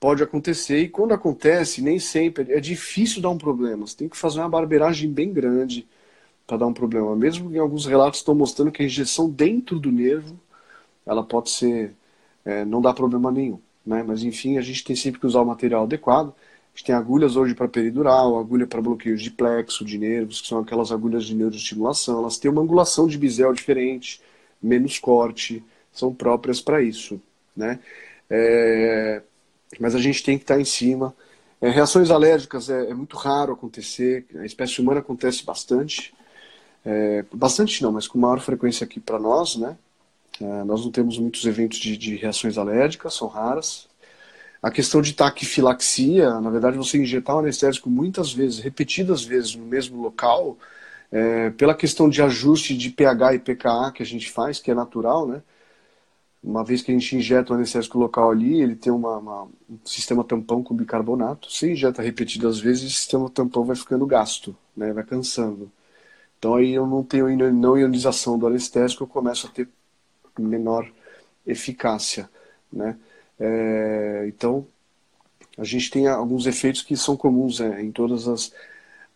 [0.00, 0.80] pode acontecer.
[0.80, 3.86] E quando acontece, nem sempre, é difícil dar um problema.
[3.86, 5.86] Você tem que fazer uma barbeiragem bem grande
[6.46, 7.14] para dar um problema.
[7.16, 10.38] Mesmo que em alguns relatos estão mostrando que a injeção dentro do nervo,
[11.06, 11.94] ela pode ser,
[12.44, 13.60] é, não dá problema nenhum.
[13.84, 14.02] Né?
[14.02, 16.34] Mas enfim, a gente tem sempre que usar o material adequado.
[16.74, 20.48] A gente tem agulhas hoje para peridural, agulha para bloqueios de plexo, de nervos, que
[20.48, 22.20] são aquelas agulhas de neuroestimulação.
[22.20, 24.20] Elas têm uma angulação de bisel diferente,
[24.62, 27.20] menos corte, são próprias para isso.
[27.54, 27.78] Né?
[28.30, 29.22] É...
[29.78, 31.14] Mas a gente tem que estar tá em cima.
[31.60, 36.12] É, reações alérgicas é, é, muito raro acontecer, a espécie humana acontece bastante.
[36.84, 39.76] É, bastante não, mas com maior frequência aqui para nós, né?
[40.40, 43.88] É, nós não temos muitos eventos de, de reações alérgicas, são raras,
[44.62, 49.66] a questão de taquifilaxia, na verdade, você injetar um anestésico muitas vezes, repetidas vezes no
[49.66, 50.56] mesmo local,
[51.10, 54.74] é, pela questão de ajuste de pH e pKa que a gente faz, que é
[54.74, 55.42] natural, né?
[56.42, 59.78] Uma vez que a gente injeta o anestésico local ali, ele tem uma, uma, um
[59.84, 61.50] sistema tampão com bicarbonato.
[61.52, 64.92] Se injeta repetidas vezes, o sistema tampão vai ficando gasto, né?
[64.92, 65.70] vai cansando.
[66.38, 69.68] Então aí eu não tenho não ionização do anestésico, eu começo a ter
[70.38, 70.90] menor
[71.46, 72.28] eficácia,
[72.72, 72.96] né?
[73.38, 74.66] É, então,
[75.58, 78.52] a gente tem alguns efeitos que são comuns é, em todas as,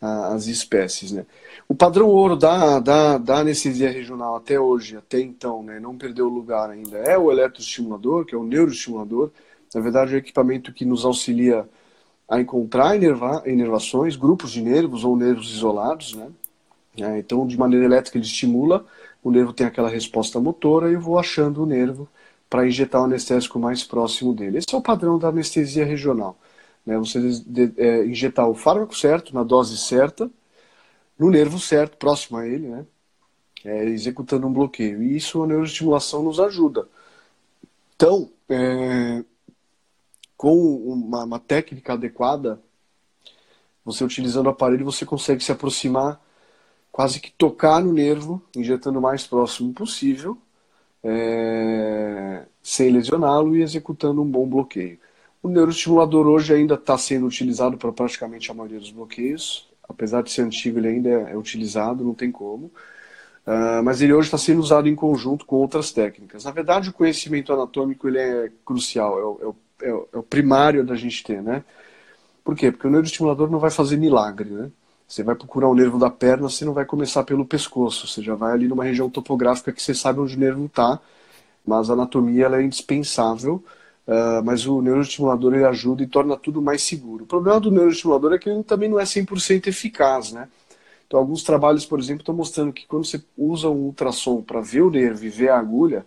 [0.01, 1.13] as espécies.
[1.13, 1.25] Né?
[1.69, 6.29] O padrão ouro da, da, da anestesia regional até hoje, até então, né, não perdeu
[6.29, 9.31] lugar ainda, é o eletroestimulador, que é o neuroestimulador.
[9.75, 11.69] Na verdade, é o equipamento que nos auxilia
[12.29, 16.29] a encontrar inerva, inervações, grupos de nervos ou nervos isolados, né?
[16.99, 18.85] É, então, de maneira elétrica, ele estimula,
[19.23, 22.09] o nervo tem aquela resposta motora e eu vou achando o nervo
[22.49, 24.59] para injetar o anestésico mais próximo dele.
[24.59, 26.39] Esse é o padrão da anestesia regional.
[26.85, 26.97] Né?
[26.99, 30.31] Você de, é, injetar o fármaco certo, na dose certa,
[31.19, 32.87] no nervo certo, próximo a ele, né?
[33.65, 35.03] É, executando um bloqueio.
[35.03, 36.87] E isso a neuroestimulação nos ajuda.
[37.97, 39.25] Então, é,
[40.37, 42.61] com uma, uma técnica adequada,
[43.85, 46.21] você utilizando o aparelho, você consegue se aproximar,
[46.93, 50.39] quase que tocar no nervo, injetando o mais próximo possível,
[51.03, 54.99] é, sem lesioná-lo e executando um bom bloqueio.
[55.43, 60.31] O neuroestimulador hoje ainda está sendo utilizado para praticamente a maioria dos bloqueios, apesar de
[60.31, 62.71] ser antigo, ele ainda é, é utilizado, não tem como.
[63.47, 66.45] Uh, mas ele hoje está sendo usado em conjunto com outras técnicas.
[66.45, 70.23] Na verdade, o conhecimento anatômico ele é crucial, é o, é o é, é o
[70.23, 71.65] primário da gente ter, né?
[72.45, 72.71] Por quê?
[72.71, 74.71] Porque o neuroestimulador não vai fazer milagre, né?
[75.07, 78.35] Você vai procurar o nervo da perna, você não vai começar pelo pescoço, você já
[78.35, 81.01] vai ali numa região topográfica que você sabe onde o nervo está,
[81.65, 83.63] mas a anatomia ela é indispensável,
[84.07, 87.25] uh, mas o neuroestimulador ele ajuda e torna tudo mais seguro.
[87.25, 90.49] O problema do neuroestimulador é que ele também não é 100% eficaz, né?
[91.07, 94.83] Então, alguns trabalhos, por exemplo, estão mostrando que quando você usa um ultrassom para ver
[94.83, 96.05] o nervo e ver a agulha,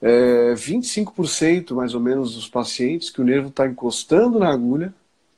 [0.00, 4.92] é, 25% mais ou menos dos pacientes que o nervo está encostando na agulha,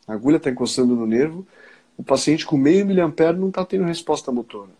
[0.07, 1.47] a agulha está encostando no nervo,
[1.97, 4.71] o paciente com meio miliampere não está tendo resposta motora.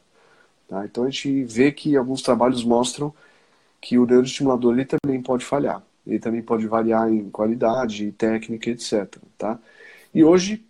[0.69, 0.85] Tá?
[0.85, 3.15] Então a gente vê que alguns trabalhos mostram
[3.81, 5.83] que o neuroestimulador ele também pode falhar.
[6.07, 9.17] Ele também pode variar em qualidade, técnica, etc.
[9.39, 9.59] Tá?
[10.15, 10.65] E hoje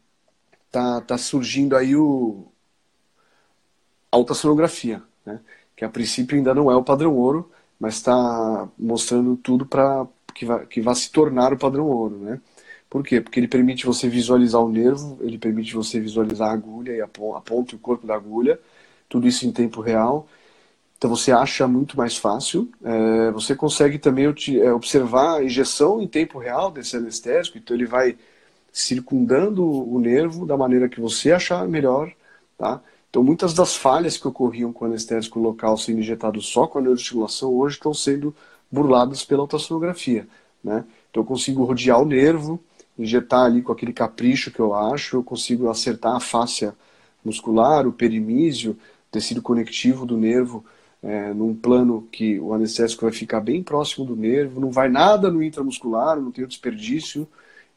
[0.67, 2.47] está tá surgindo aí o
[4.11, 5.41] a ultrassonografia, né?
[5.75, 10.45] que a princípio ainda não é o padrão ouro, mas está mostrando tudo para que
[10.45, 12.41] vai, que se tornar o padrão ouro, né?
[12.95, 13.21] Por quê?
[13.21, 17.09] Porque ele permite você visualizar o nervo, ele permite você visualizar a agulha e a
[17.09, 18.57] ponta e o corpo da agulha,
[19.09, 20.29] tudo isso em tempo real.
[20.97, 22.71] Então você acha muito mais fácil.
[22.85, 27.85] É, você consegue também é, observar a injeção em tempo real desse anestésico, então ele
[27.85, 28.17] vai
[28.73, 32.13] circundando o nervo da maneira que você achar melhor,
[32.57, 32.81] tá?
[33.11, 36.81] Então, muitas das falhas que ocorriam com o anestésico local sendo injetado só com a
[36.81, 38.33] neuroestimulação hoje estão sendo
[38.71, 40.29] burladas pela ultrassonografia.
[40.63, 40.85] Né?
[41.11, 42.61] Então, eu consigo rodear o nervo,
[42.99, 46.75] injetar ali com aquele capricho que eu acho, eu consigo acertar a fáscia
[47.25, 48.77] muscular, o perimísio,
[49.11, 50.65] tecido conectivo do nervo,
[51.03, 55.31] é, num plano que o anestésico vai ficar bem próximo do nervo, não vai nada
[55.31, 57.29] no intramuscular, não tenho desperdício,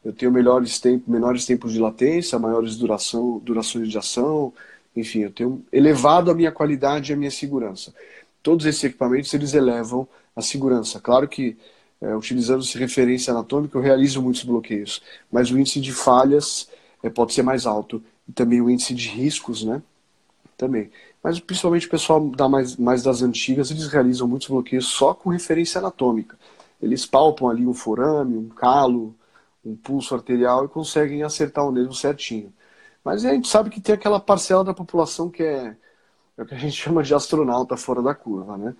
[0.04, 4.52] eu tenho melhores tempos, menores tempos de latência, maiores duração, durações de ação,
[4.96, 7.94] enfim, eu tenho elevado a minha qualidade e a minha segurança.
[8.42, 11.00] Todos esses equipamentos, eles elevam a segurança.
[11.00, 11.56] Claro que,
[12.00, 16.68] é, utilizando-se referência anatômica, eu realizo muitos bloqueios, mas o índice de falhas
[17.02, 18.02] é, pode ser mais alto.
[18.28, 19.82] E também o índice de riscos, né?
[20.56, 20.90] Também.
[21.22, 25.30] Mas principalmente o pessoal da mais, mais das antigas, eles realizam muitos bloqueios só com
[25.30, 26.38] referência anatômica.
[26.80, 29.14] Eles palpam ali um forame, um calo,
[29.64, 32.52] um pulso arterial e conseguem acertar o nervo certinho.
[33.04, 35.76] Mas a gente sabe que tem aquela parcela da população que é,
[36.36, 38.76] é o que a gente chama de astronauta fora da curva, né?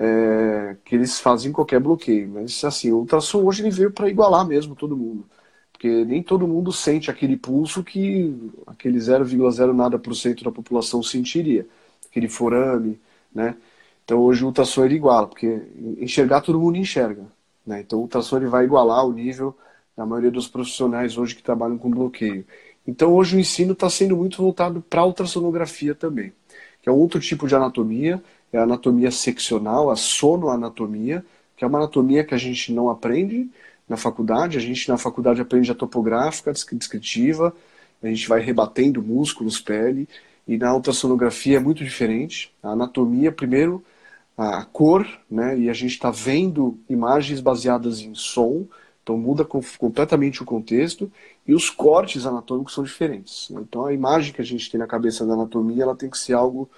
[0.00, 2.28] É, que eles fazem qualquer bloqueio.
[2.28, 5.26] Mas assim, o ultrassom hoje ele veio para igualar mesmo todo mundo.
[5.72, 8.32] Porque nem todo mundo sente aquele pulso que
[8.66, 11.66] aquele 0,0 nada por cento da população sentiria.
[12.08, 13.00] Aquele forame,
[13.34, 13.56] né?
[14.04, 15.62] Então hoje o ultrassom ele iguala, porque
[15.98, 17.24] enxergar todo mundo enxerga.
[17.66, 17.80] Né?
[17.80, 19.54] Então o ultrassom ele vai igualar o nível
[19.96, 22.46] da maioria dos profissionais hoje que trabalham com bloqueio.
[22.86, 26.32] Então hoje o ensino está sendo muito voltado para a ultrassonografia também,
[26.80, 31.24] que é outro tipo de anatomia, é a anatomia seccional, a sonoanatomia,
[31.56, 33.50] que é uma anatomia que a gente não aprende
[33.88, 37.54] na faculdade, a gente na faculdade aprende a topográfica, descritiva,
[38.02, 40.08] a gente vai rebatendo músculos, pele,
[40.46, 42.54] e na ultrassonografia é muito diferente.
[42.62, 43.84] A anatomia, primeiro,
[44.36, 48.66] a cor, né, e a gente está vendo imagens baseadas em som,
[49.02, 51.10] então muda completamente o contexto
[51.46, 53.50] e os cortes anatômicos são diferentes.
[53.50, 56.34] Então a imagem que a gente tem na cabeça da anatomia ela tem que ser
[56.34, 56.70] algo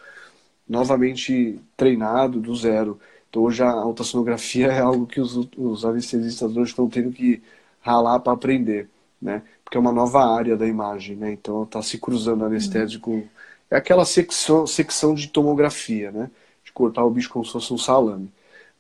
[0.71, 2.99] novamente treinado do zero.
[3.29, 7.43] Então hoje a ultrassonografia é algo que os, os anestesistas hoje estão tendo que
[7.81, 8.89] ralar para aprender,
[9.21, 9.43] né?
[9.65, 11.33] Porque é uma nova área da imagem, né?
[11.33, 13.11] Então está se cruzando anestésico.
[13.11, 13.29] Uhum.
[13.71, 16.31] É aquela secção, secção de tomografia, né?
[16.65, 18.33] De cortar o bicho como se fosse um salame.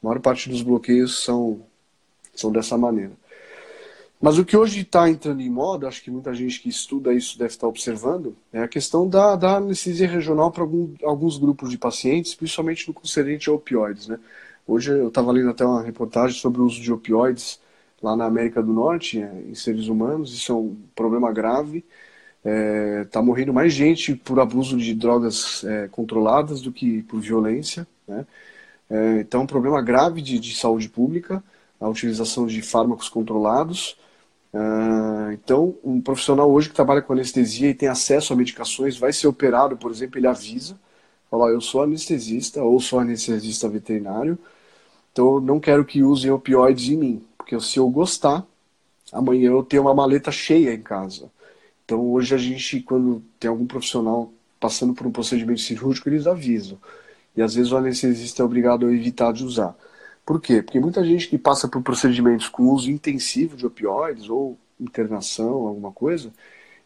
[0.02, 1.60] A maior parte dos bloqueios são,
[2.34, 3.12] são dessa maneira.
[4.20, 7.38] Mas o que hoje está entrando em moda, acho que muita gente que estuda isso
[7.38, 10.62] deve estar observando, é a questão da, da anestesia regional para
[11.04, 14.08] alguns grupos de pacientes, principalmente no concernente a opioides.
[14.08, 14.18] Né?
[14.66, 17.58] Hoje eu estava lendo até uma reportagem sobre o uso de opioides
[18.02, 21.78] lá na América do Norte, é, em seres humanos, isso é um problema grave.
[22.38, 27.20] Está é, tá morrendo mais gente por abuso de drogas é, controladas do que por
[27.20, 27.86] violência.
[28.08, 28.26] Né?
[28.88, 31.42] É, então, é um problema grave de, de, saúde pública,
[31.78, 33.96] a utilização de fármacos controlados.
[34.52, 39.12] É, então, um profissional hoje que trabalha com anestesia e tem acesso a medicações vai
[39.12, 40.78] ser operado, por exemplo, ele avisa,
[41.30, 44.38] fala, eu sou anestesista ou sou anestesista veterinário,
[45.12, 48.46] então não quero que usem opioides em mim, porque se eu gostar,
[49.12, 51.30] amanhã eu tenho uma maleta cheia em casa.
[51.84, 56.78] Então hoje a gente, quando tem algum profissional passando por um procedimento cirúrgico, eles avisam.
[57.36, 59.76] E às vezes o anestesista é obrigado a evitar de usar.
[60.30, 60.62] Por quê?
[60.62, 65.90] Porque muita gente que passa por procedimentos com uso intensivo de opioides ou internação, alguma
[65.90, 66.32] coisa,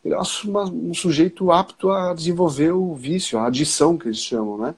[0.03, 4.75] ele é um sujeito apto a desenvolver o vício, a adição que eles chamam, né?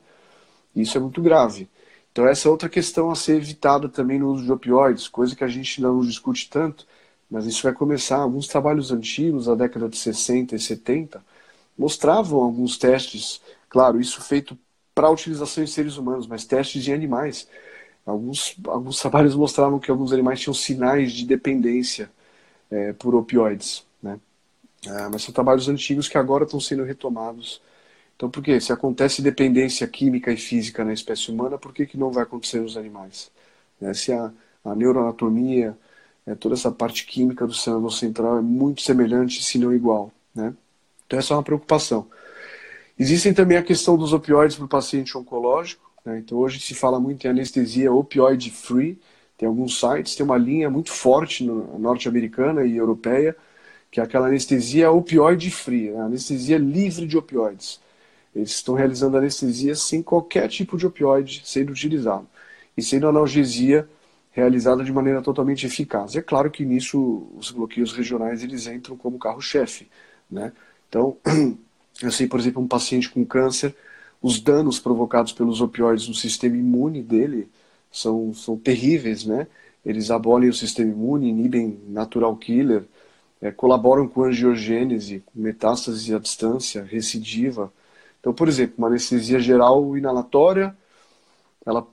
[0.74, 1.68] Isso é muito grave.
[2.10, 5.44] Então essa é outra questão a ser evitada também no uso de opioides, coisa que
[5.44, 6.88] a gente não discute tanto,
[7.30, 8.16] mas isso vai começar.
[8.16, 11.24] Alguns trabalhos antigos, da década de 60 e 70,
[11.78, 14.58] mostravam alguns testes, claro, isso feito
[14.92, 17.46] para utilização em seres humanos, mas testes em animais.
[18.06, 22.08] Alguns, alguns trabalhos mostravam que alguns animais tinham sinais de dependência
[22.70, 23.84] é, por opioides.
[24.00, 24.20] Né?
[24.86, 27.60] É, mas são trabalhos antigos que agora estão sendo retomados.
[28.14, 28.60] Então, por quê?
[28.60, 32.60] Se acontece dependência química e física na espécie humana, por que, que não vai acontecer
[32.60, 33.30] nos animais?
[33.80, 34.32] É, se a,
[34.64, 35.76] a neuroanatomia,
[36.26, 40.12] é, toda essa parte química do cérebro central é muito semelhante, se não igual.
[40.34, 40.54] Né?
[41.06, 42.08] Então, essa é uma preocupação.
[42.98, 45.85] Existem também a questão dos opioides para o paciente oncológico.
[46.06, 46.20] Né?
[46.20, 48.98] Então, hoje se fala muito em anestesia opioid free.
[49.36, 53.36] Tem alguns sites, tem uma linha muito forte norte-americana e europeia,
[53.90, 56.00] que é aquela anestesia opioid free, né?
[56.00, 57.80] anestesia livre de opioides.
[58.34, 62.26] Eles estão realizando anestesia sem qualquer tipo de opioide sendo utilizado.
[62.76, 63.88] E sendo analgesia
[64.30, 66.14] realizada de maneira totalmente eficaz.
[66.14, 69.88] E é claro que nisso os bloqueios regionais eles entram como carro-chefe.
[70.30, 70.52] Né?
[70.88, 71.16] Então,
[72.02, 73.74] Eu sei, por exemplo, um paciente com câncer,
[74.22, 77.48] os danos provocados pelos opioides no sistema imune dele
[77.90, 79.46] são, são terríveis, né?
[79.84, 82.84] Eles abolem o sistema imune, inibem natural killer,
[83.40, 87.72] é, colaboram com angiogênese, metástase à distância, recidiva.
[88.18, 90.76] Então, por exemplo, uma anestesia geral inalatória,
[91.64, 91.86] ela,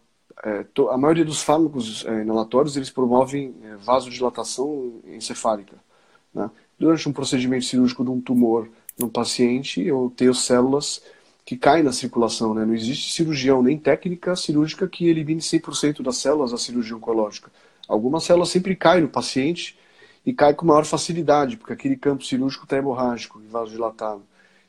[0.44, 5.76] é, to, a maioria dos fármacos é, inalatórios eles promovem é, vasodilatação encefálica.
[6.34, 6.50] Né?
[6.80, 11.02] Durante um procedimento cirúrgico de um tumor no paciente, eu tenho células
[11.45, 12.53] que caem na circulação.
[12.53, 12.65] Né?
[12.65, 17.51] Não existe cirurgião nem técnica cirúrgica que elimine 100% das células da cirurgia oncológica.
[17.88, 19.77] Algumas células sempre caem no paciente
[20.25, 24.23] e caem com maior facilidade, porque aquele campo cirúrgico está hemorrágico e vasodilatado.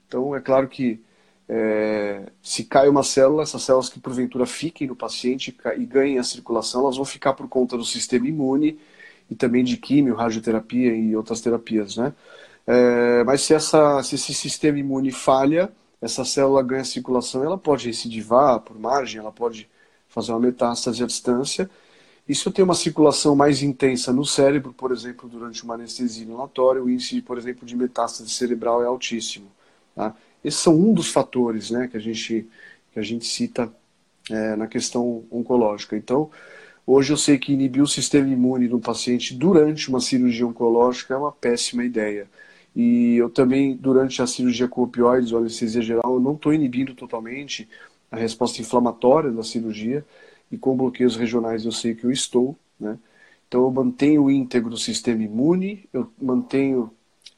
[0.07, 1.01] Então, é claro que
[1.49, 6.25] é, se cai uma célula, essas células que porventura fiquem no paciente e ganhem a
[6.25, 8.79] circulação, elas vão ficar por conta do sistema imune
[9.31, 12.13] e também de químio, radioterapia e outras terapias, né?
[12.67, 15.71] É, mas se, essa, se esse sistema imune falha,
[16.05, 19.67] essa célula ganha circulação, ela pode recidivar por margem, ela pode
[20.07, 21.69] fazer uma metástase à distância.
[22.29, 26.25] E se eu tenho uma circulação mais intensa no cérebro, por exemplo, durante uma anestesia
[26.25, 29.47] inalatória, o índice, por exemplo, de metástase cerebral é altíssimo.
[29.95, 30.15] Tá?
[30.45, 32.47] Esses são um dos fatores né, que, a gente,
[32.93, 33.73] que a gente cita
[34.31, 35.97] é, na questão oncológica.
[35.97, 36.31] Então,
[36.87, 41.17] hoje eu sei que inibir o sistema imune no paciente durante uma cirurgia oncológica é
[41.17, 42.29] uma péssima ideia.
[42.75, 46.95] E eu também, durante a cirurgia com opioides ou anestesia geral, eu não estou inibindo
[46.95, 47.69] totalmente
[48.11, 50.05] a resposta inflamatória da cirurgia.
[50.51, 52.99] E com bloqueios regionais eu sei que eu estou, né?
[53.49, 56.91] Então eu mantenho o íntegro do sistema imune, eu mantenho,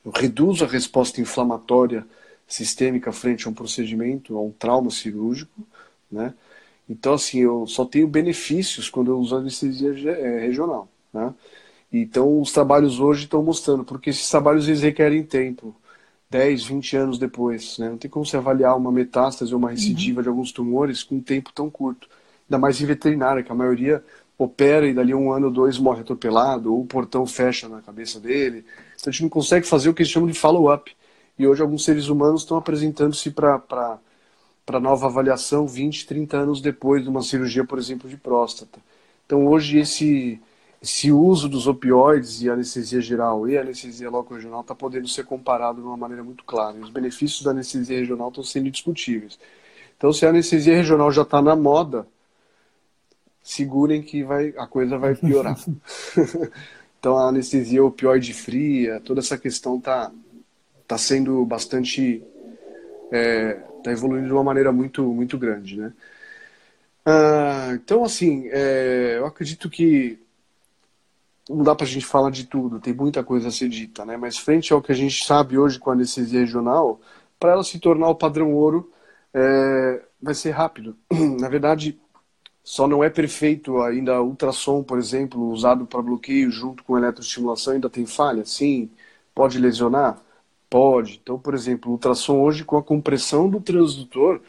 [0.05, 2.07] eu reduzo a resposta inflamatória
[2.47, 5.67] sistêmica frente a um procedimento, a um trauma cirúrgico,
[6.11, 6.33] né?
[6.89, 11.35] Então assim, eu só tenho benefícios quando eu uso anestesia eh, regional, né?
[12.03, 15.75] Então, os trabalhos hoje estão mostrando, porque esses trabalhos eles requerem tempo
[16.31, 17.79] 10, 20 anos depois.
[17.79, 17.89] Né?
[17.89, 20.23] Não tem como se avaliar uma metástase ou uma recidiva uhum.
[20.23, 22.09] de alguns tumores com um tempo tão curto.
[22.49, 24.05] Ainda mais em veterinária, que a maioria
[24.39, 28.21] opera e dali um ano ou dois morre atropelado, ou o portão fecha na cabeça
[28.21, 28.65] dele.
[28.95, 30.95] Então a gente não consegue fazer o que eles chamam de follow-up.
[31.39, 34.01] E hoje alguns seres humanos estão apresentando-se para
[34.81, 38.79] nova avaliação 20, 30 anos depois de uma cirurgia, por exemplo, de próstata.
[39.25, 40.41] Então hoje esse
[40.83, 45.81] esse uso dos opioides e anestesia geral e anestesia local regional está podendo ser comparado
[45.81, 46.77] de uma maneira muito clara.
[46.77, 49.39] E os benefícios da anestesia regional estão sendo discutíveis.
[49.97, 52.07] Então, se a anestesia regional já está na moda,
[53.43, 55.57] segurem que vai, a coisa vai piorar.
[57.01, 60.13] então, a anestesia opioide fria, toda essa questão está
[60.87, 62.23] tá sendo bastante.
[63.05, 65.79] está é, tá evoluindo de uma maneira muito, muito grande.
[65.79, 65.93] Né?
[67.05, 70.19] Ah, então, assim, é, eu acredito que
[71.49, 74.17] não dá para a gente falar de tudo, tem muita coisa a ser dita, né?
[74.17, 77.01] Mas frente ao que a gente sabe hoje com a anestesia regional,
[77.39, 78.93] para ela se tornar o padrão ouro,
[79.33, 80.97] é, vai ser rápido.
[81.41, 81.99] Na verdade,
[82.65, 87.89] só não é perfeito ainda ultrassom, por exemplo, usado para bloqueio junto com eletroestimulação, ainda
[87.91, 88.45] tem falha?
[88.45, 88.91] Sim.
[89.35, 90.21] Pode lesionar?
[90.69, 91.21] Pode.
[91.23, 94.41] Então, por exemplo, ultrassom hoje com a compressão do transdutor,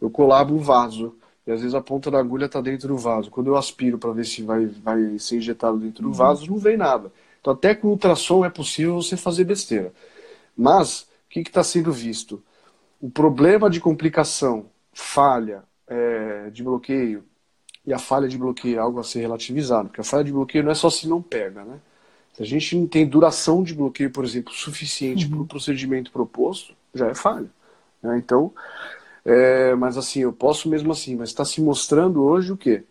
[0.00, 1.16] eu colabo o vaso.
[1.46, 3.30] E às vezes a ponta da agulha está dentro do vaso.
[3.30, 6.14] Quando eu aspiro para ver se vai, vai ser injetado dentro do uhum.
[6.14, 7.12] vaso, não vem nada.
[7.40, 9.92] Então, até com ultrassom é possível você fazer besteira.
[10.56, 12.42] Mas, o que está sendo visto?
[13.00, 17.24] O problema de complicação, falha é, de bloqueio,
[17.84, 20.62] e a falha de bloqueio é algo a ser relativizado, porque a falha de bloqueio
[20.62, 21.80] não é só se não pega, né?
[22.32, 25.32] Se a gente não tem duração de bloqueio, por exemplo, suficiente uhum.
[25.32, 27.50] para o procedimento proposto, já é falha.
[28.02, 28.16] Né?
[28.18, 28.52] Então,
[29.24, 32.84] é, mas assim, eu posso mesmo assim, mas está se mostrando hoje o quê?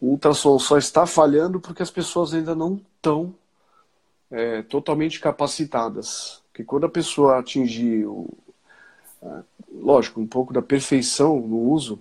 [0.00, 3.34] O ultrassom só está falhando porque as pessoas ainda não estão
[4.30, 6.42] é, totalmente capacitadas.
[6.48, 8.28] Porque quando a pessoa atingir, o,
[9.72, 12.00] lógico, um pouco da perfeição no uso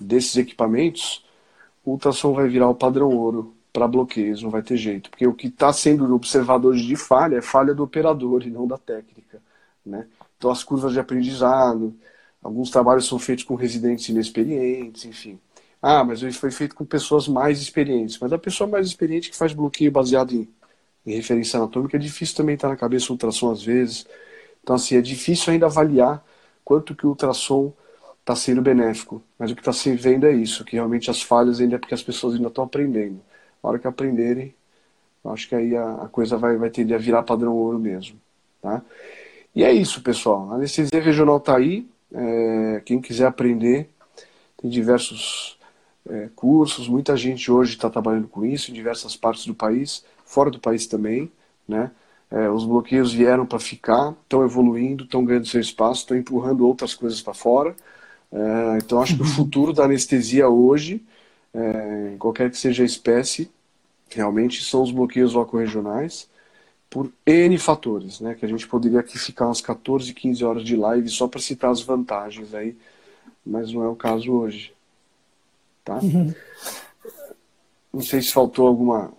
[0.00, 1.24] desses equipamentos,
[1.84, 5.10] o ultrassom vai virar o padrão ouro para bloqueios, não vai ter jeito.
[5.10, 8.66] Porque o que está sendo observado hoje de falha é falha do operador e não
[8.66, 9.42] da técnica.
[9.84, 10.06] Né?
[10.38, 11.94] Então as curvas de aprendizado,
[12.44, 15.40] alguns trabalhos são feitos com residentes inexperientes, enfim.
[15.82, 18.18] Ah, mas isso foi feito com pessoas mais experientes.
[18.18, 20.48] Mas a pessoa mais experiente que faz bloqueio baseado em,
[21.06, 24.06] em referência anatômica é difícil também estar na cabeça o ultrassom às vezes.
[24.62, 26.24] Então, assim, é difícil ainda avaliar
[26.64, 27.72] quanto que o ultrassom
[28.20, 29.22] está sendo benéfico.
[29.38, 31.94] Mas o que está se vendo é isso, que realmente as falhas ainda é porque
[31.94, 33.20] as pessoas ainda estão aprendendo.
[33.62, 34.54] Na hora que aprenderem,
[35.24, 38.18] acho que aí a, a, coisa vai, vai tender a virar padrão ouro mesmo.
[38.62, 38.82] Tá?
[39.54, 40.50] E é isso, pessoal.
[40.52, 41.86] A anestesia regional está aí.
[42.14, 43.90] É, quem quiser aprender,
[44.56, 45.58] tem diversos
[46.08, 46.88] é, cursos.
[46.88, 50.86] Muita gente hoje está trabalhando com isso em diversas partes do país, fora do país
[50.86, 51.30] também.
[51.66, 51.90] Né?
[52.30, 56.94] É, os bloqueios vieram para ficar, estão evoluindo, estão ganhando seu espaço, estão empurrando outras
[56.94, 57.74] coisas para fora.
[58.32, 61.02] É, então, acho que o futuro da anestesia hoje,
[61.52, 63.50] é, qualquer que seja a espécie,
[64.10, 66.28] realmente são os bloqueios ocorregionais
[66.94, 68.36] por N fatores, né?
[68.36, 71.72] Que a gente poderia aqui ficar umas 14, 15 horas de live só para citar
[71.72, 72.76] as vantagens aí,
[73.44, 74.72] mas não é o caso hoje.
[75.84, 75.96] Tá?
[75.96, 76.32] Uhum.
[77.92, 79.12] Não sei se faltou alguma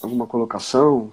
[0.00, 1.10] alguma colocação.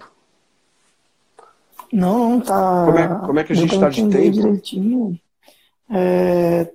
[1.92, 2.84] Não, não tá.
[2.86, 4.30] Como é, como é que a gente está de tempo?
[4.30, 5.20] Direitinho.
[5.90, 6.72] É,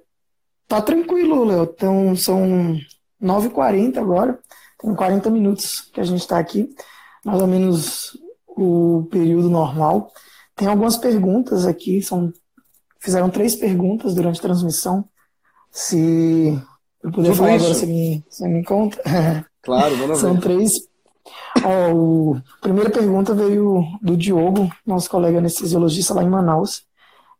[0.67, 1.71] Tá tranquilo, Léo.
[1.73, 2.77] Então, são
[3.21, 4.39] 9h40 agora.
[4.77, 6.75] Tem 40 minutos que a gente está aqui.
[7.23, 8.17] Mais ou menos
[8.55, 10.11] o período normal.
[10.55, 12.01] Tem algumas perguntas aqui.
[12.01, 12.31] São,
[12.99, 15.05] fizeram três perguntas durante a transmissão.
[15.71, 16.59] Se
[17.03, 17.65] eu puder Tudo falar isso.
[17.65, 19.01] agora, você me, você me conta.
[19.65, 20.41] Claro, vamos São ver.
[20.41, 20.73] três.
[21.63, 26.85] Ó, a primeira pergunta veio do Diogo, nosso colega anestesiologista lá em Manaus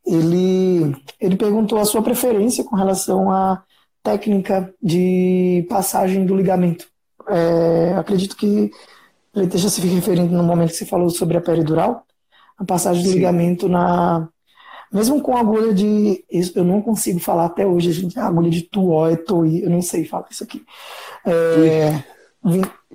[0.05, 3.64] ele, ele perguntou a sua preferência com relação à
[4.01, 6.88] técnica de passagem do ligamento.
[7.28, 8.70] É, acredito que
[9.36, 12.06] ele esteja se referindo no momento que você falou sobre a peridural,
[12.58, 13.16] a passagem do Sim.
[13.16, 14.28] ligamento na.
[14.92, 16.24] Mesmo com agulha de.
[16.56, 19.82] Eu não consigo falar até hoje, a gente, agulha de tuó é tui, eu não
[19.82, 20.64] sei falar isso aqui.
[21.26, 22.04] É,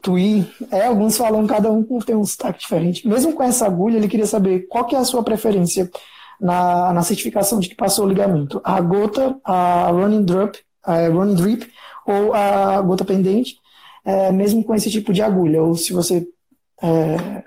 [0.01, 0.49] tui.
[0.70, 3.07] É, alguns falam, cada um tem um sotaque diferente.
[3.07, 5.91] Mesmo com essa agulha, ele queria saber qual que é a sua preferência
[6.41, 8.61] na, na certificação de que passou o ligamento.
[8.62, 11.68] A gota, a running drip, a running drip
[12.07, 13.57] ou a gota pendente,
[14.09, 16.26] é, mesmo com esse tipo de agulha, ou se você
[16.82, 17.44] é,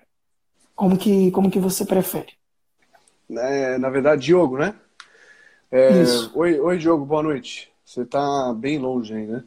[0.76, 2.34] como que como que você prefere?
[3.30, 4.76] É, na verdade, Diogo, né?
[5.72, 6.32] É, Isso.
[6.36, 7.72] Oi, oi, Diogo, boa noite.
[7.86, 9.44] Você está bem longe aí, né?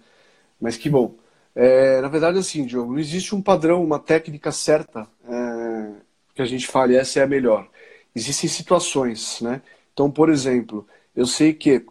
[0.61, 1.15] Mas que bom.
[1.55, 5.91] É, na verdade, assim, Diogo, não existe um padrão, uma técnica certa é,
[6.35, 7.69] que a gente fale, essa é a melhor
[8.15, 9.61] existem situações, né?
[9.93, 11.85] Então, por exemplo, eu sei que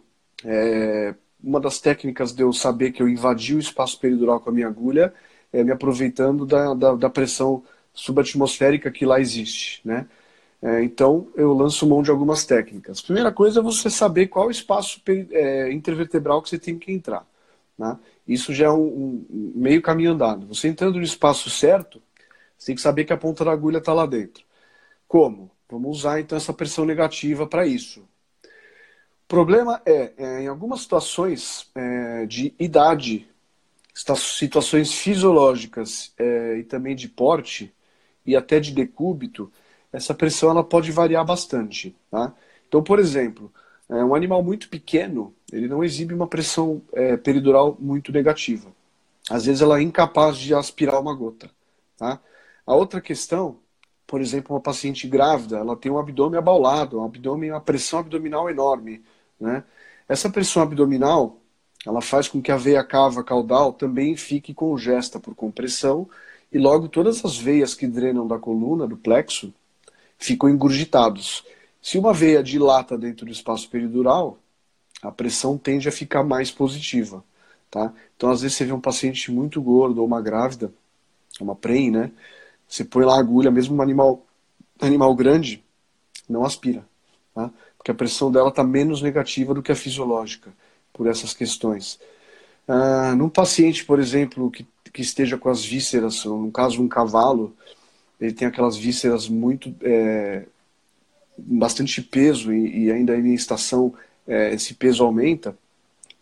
[0.44, 1.14] é,
[1.44, 4.66] uma das técnicas de eu saber que eu invadi o espaço peridural com a minha
[4.66, 5.12] agulha
[5.52, 10.06] é me aproveitando da, da, da pressão subatmosférica que lá existe, né?
[10.62, 13.02] É, então, eu lanço mão de algumas técnicas.
[13.02, 14.98] Primeira coisa é você saber qual espaço
[15.30, 17.26] é, intervertebral que você tem que entrar.
[17.78, 17.98] Né?
[18.26, 20.46] Isso já é um, um, meio caminho andado.
[20.46, 22.00] Você entrando no espaço certo,
[22.56, 24.42] você tem que saber que a ponta da agulha está lá dentro.
[25.06, 25.50] Como?
[25.68, 28.02] Vamos usar então essa pressão negativa para isso.
[29.34, 33.26] O problema é, é em algumas situações é, de idade,
[33.92, 37.74] situações fisiológicas é, e também de porte
[38.24, 39.50] e até de decúbito,
[39.92, 41.96] essa pressão ela pode variar bastante.
[42.12, 42.32] Tá?
[42.68, 43.52] Então, por exemplo,
[43.88, 48.70] é, um animal muito pequeno, ele não exibe uma pressão é, peridural muito negativa.
[49.28, 51.50] Às vezes ela é incapaz de aspirar uma gota.
[51.96, 52.20] Tá?
[52.64, 53.56] A outra questão,
[54.06, 58.48] por exemplo, uma paciente grávida, ela tem um abdômen abaulado, um abdômen, uma pressão abdominal
[58.48, 59.02] enorme,
[59.40, 59.64] né?
[60.08, 61.38] Essa pressão abdominal,
[61.86, 66.08] ela faz com que a veia cava caudal também fique congesta por compressão
[66.52, 69.52] e logo todas as veias que drenam da coluna, do plexo,
[70.18, 71.44] ficam engurgitados.
[71.82, 74.38] Se uma veia dilata dentro do espaço peridural,
[75.02, 77.22] a pressão tende a ficar mais positiva.
[77.70, 77.92] Tá?
[78.16, 80.72] Então, às vezes, você vê um paciente muito gordo ou uma grávida,
[81.40, 82.12] uma prem, né?
[82.68, 84.24] Você põe lá a agulha, mesmo um animal,
[84.80, 85.62] animal grande,
[86.28, 86.86] não aspira.
[87.34, 87.50] Tá?
[87.84, 90.50] Porque a pressão dela está menos negativa do que a fisiológica,
[90.90, 92.00] por essas questões.
[92.66, 97.54] Ah, num paciente, por exemplo, que, que esteja com as vísceras, no caso um cavalo,
[98.18, 99.74] ele tem aquelas vísceras muito.
[99.82, 100.44] É,
[101.36, 103.94] bastante peso e, e ainda em estação
[104.26, 105.56] é, esse peso aumenta,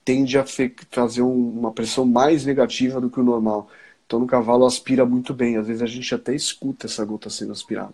[0.05, 0.45] tende a
[0.91, 3.69] fazer um, uma pressão mais negativa do que o normal.
[4.07, 5.57] Então, no cavalo aspira muito bem.
[5.57, 7.93] Às vezes a gente até escuta essa gota sendo aspirada.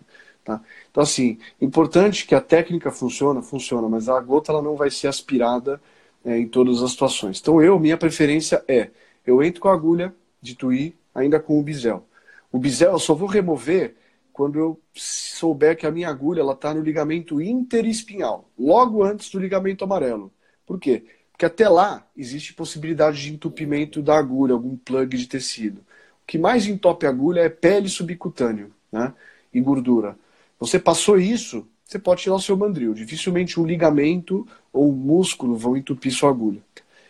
[0.49, 0.61] Tá?
[0.89, 5.07] Então, assim, importante que a técnica funciona, funciona, mas a gota ela não vai ser
[5.07, 5.79] aspirada
[6.25, 7.39] é, em todas as situações.
[7.39, 8.89] Então, eu, minha preferência é,
[9.27, 12.03] eu entro com a agulha de tuí, ainda com o bisel.
[12.51, 13.95] O bisel eu só vou remover
[14.33, 19.83] quando eu souber que a minha agulha está no ligamento interespinhal, logo antes do ligamento
[19.83, 20.33] amarelo.
[20.65, 21.03] Por quê?
[21.31, 25.81] Porque até lá existe possibilidade de entupimento da agulha, algum plug de tecido.
[26.23, 29.13] O que mais entope a agulha é pele subcutâneo né?
[29.53, 30.17] e gordura.
[30.59, 32.93] Você passou isso, você pode tirar o seu mandril.
[32.93, 36.61] Dificilmente um ligamento ou um músculo vão entupir sua agulha.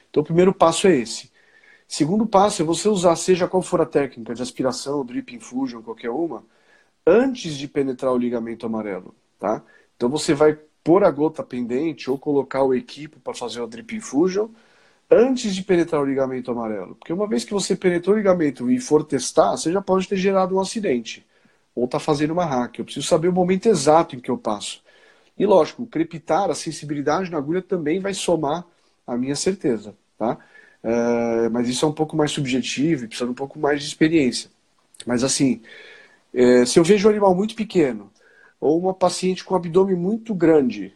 [0.09, 1.31] Então o primeiro passo é esse.
[1.87, 6.11] Segundo passo é você usar, seja qual for a técnica de aspiração, drip infusion, qualquer
[6.11, 6.45] uma,
[7.05, 9.15] antes de penetrar o ligamento amarelo.
[9.39, 9.63] Tá?
[9.97, 13.95] Então você vai pôr a gota pendente ou colocar o equipo para fazer o drip
[13.95, 14.49] infusion
[15.09, 16.95] antes de penetrar o ligamento amarelo.
[16.95, 20.17] Porque uma vez que você penetrou o ligamento e for testar, você já pode ter
[20.17, 21.25] gerado um acidente.
[21.79, 22.79] Ou está fazendo uma hack.
[22.79, 24.83] Eu preciso saber o momento exato em que eu passo.
[25.37, 28.65] E lógico, crepitar, a sensibilidade na agulha também vai somar
[29.07, 29.95] a minha certeza.
[30.17, 30.37] Tá?
[30.83, 34.49] É, mas isso é um pouco mais subjetivo precisa de um pouco mais de experiência.
[35.05, 35.61] Mas assim,
[36.33, 38.11] é, se eu vejo um animal muito pequeno,
[38.59, 40.93] ou uma paciente com abdômen muito grande,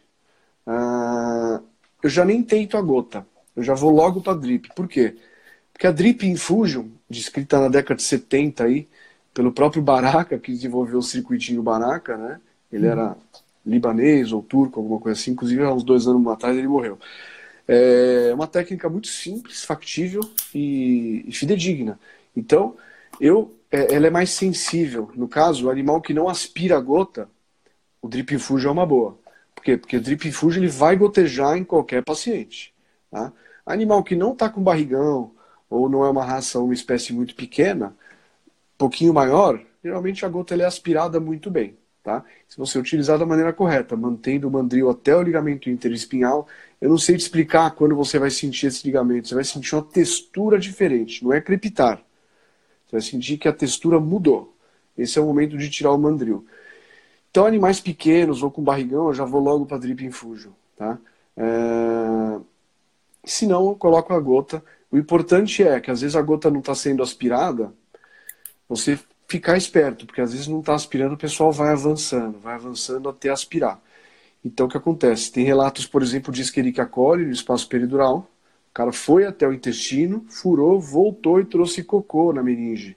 [0.66, 1.62] uh,
[2.02, 3.26] eu já nem tento a gota.
[3.56, 4.68] Eu já vou logo para a drip.
[4.74, 5.16] Por quê?
[5.72, 8.88] Porque a drip infusion, descrita na década de 70 aí,
[9.34, 12.40] pelo próprio Baraka, que desenvolveu o circuitinho Baraka, né?
[12.72, 13.16] Ele era
[13.66, 15.32] libanês ou turco, alguma coisa assim.
[15.32, 16.98] Inclusive, há uns dois anos atrás ele morreu.
[17.66, 20.20] É uma técnica muito simples, factível
[20.54, 21.98] e, e fidedigna.
[22.36, 22.76] Então,
[23.20, 25.10] eu, é, ela é mais sensível.
[25.14, 27.28] No caso, o animal que não aspira a gota,
[28.00, 29.18] o drip infusion é uma boa.
[29.54, 29.76] Por quê?
[29.76, 32.72] Porque o drip infusion ele vai gotejar em qualquer paciente.
[33.10, 33.32] Tá?
[33.66, 35.32] Animal que não está com barrigão,
[35.70, 37.96] ou não é uma raça, uma espécie muito pequena,
[38.76, 41.76] pouquinho maior, geralmente a gota é aspirada muito bem.
[42.02, 42.22] Tá?
[42.46, 46.46] Se você utilizar da maneira correta, mantendo o mandril até o ligamento interespinhal,
[46.78, 49.28] eu não sei te explicar quando você vai sentir esse ligamento.
[49.28, 51.96] Você vai sentir uma textura diferente, não é crepitar.
[52.86, 54.54] Você vai sentir que a textura mudou.
[54.98, 56.46] Esse é o momento de tirar o mandril.
[57.30, 60.98] Então, animais pequenos ou com barrigão, eu já vou logo para drip infusion, tá?
[61.36, 62.40] É...
[63.24, 64.62] Se não, eu coloco a gota.
[64.90, 67.72] O importante é que às vezes a gota não está sendo aspirada,
[68.68, 68.98] você
[69.28, 73.30] ficar esperto, porque às vezes não está aspirando, o pessoal vai avançando, vai avançando até
[73.30, 73.80] aspirar.
[74.44, 75.32] Então, o que acontece?
[75.32, 78.30] Tem relatos, por exemplo, de Escherichia coli no espaço peridural.
[78.70, 82.96] O cara foi até o intestino, furou, voltou e trouxe cocô na meninge.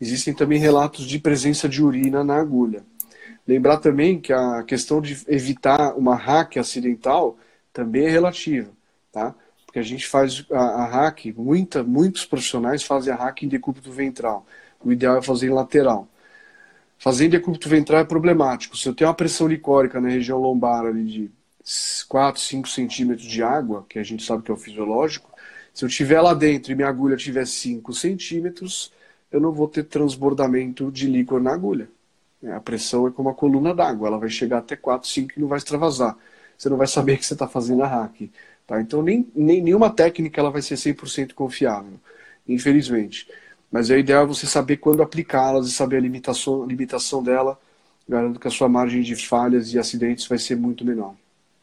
[0.00, 2.84] Existem também relatos de presença de urina na agulha.
[3.46, 7.36] Lembrar também que a questão de evitar uma hack acidental
[7.72, 8.70] também é relativa,
[9.10, 9.34] tá?
[9.64, 13.90] Porque a gente faz a, a hack, muita, muitos profissionais fazem a hack em decúbito
[13.90, 14.46] ventral.
[14.84, 16.08] O ideal é fazer em lateral.
[16.98, 18.76] Fazer em decúbito ventral é problemático.
[18.76, 21.30] Se eu tenho uma pressão licórica na região lombar ali de
[22.08, 25.30] 4, 5 centímetros de água, que a gente sabe que é o fisiológico,
[25.72, 28.92] se eu tiver lá dentro e minha agulha tiver 5 centímetros,
[29.30, 31.88] eu não vou ter transbordamento de líquor na agulha.
[32.42, 35.40] É, a pressão é como a coluna d'água, ela vai chegar até 4, 5 e
[35.40, 36.16] não vai extravasar.
[36.56, 38.30] Você não vai saber que você está fazendo a hack.
[38.66, 38.80] Tá?
[38.80, 41.98] Então, nem, nem, nenhuma técnica ela vai ser 100% confiável,
[42.46, 43.28] infelizmente.
[43.70, 47.58] Mas é ideal você saber quando aplicá-las e saber a limitação, limitação dela.
[48.08, 51.14] Garanto que a sua margem de falhas e acidentes vai ser muito menor.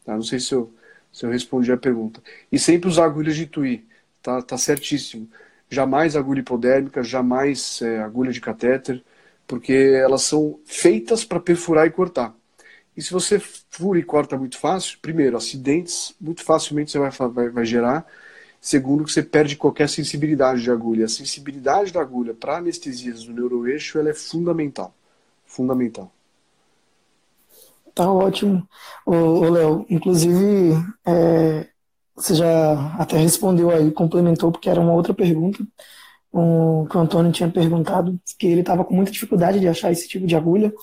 [0.04, 0.14] Tá?
[0.14, 0.72] Não sei se eu,
[1.12, 2.22] se eu respondi a pergunta.
[2.50, 3.84] E sempre usar agulhas de TUI.
[4.22, 5.28] Tá, tá certíssimo.
[5.68, 9.02] Jamais agulha hipodérmica, jamais é, agulha de catéter
[9.46, 12.34] porque elas são feitas para perfurar e cortar.
[12.96, 17.48] E se você fura e corta muito fácil, primeiro, acidentes muito facilmente você vai, vai,
[17.50, 18.06] vai gerar.
[18.66, 21.04] Segundo, que você perde qualquer sensibilidade de agulha.
[21.04, 24.92] A sensibilidade da agulha para anestesias do neuroeixo ela é fundamental.
[25.44, 26.10] fundamental.
[27.94, 28.68] Tá ótimo.
[29.06, 30.74] Ô, Léo, inclusive,
[31.06, 31.68] é,
[32.16, 35.64] você já até respondeu aí, complementou, porque era uma outra pergunta
[36.32, 40.08] um, que o Antônio tinha perguntado, que ele estava com muita dificuldade de achar esse
[40.08, 40.74] tipo de agulha,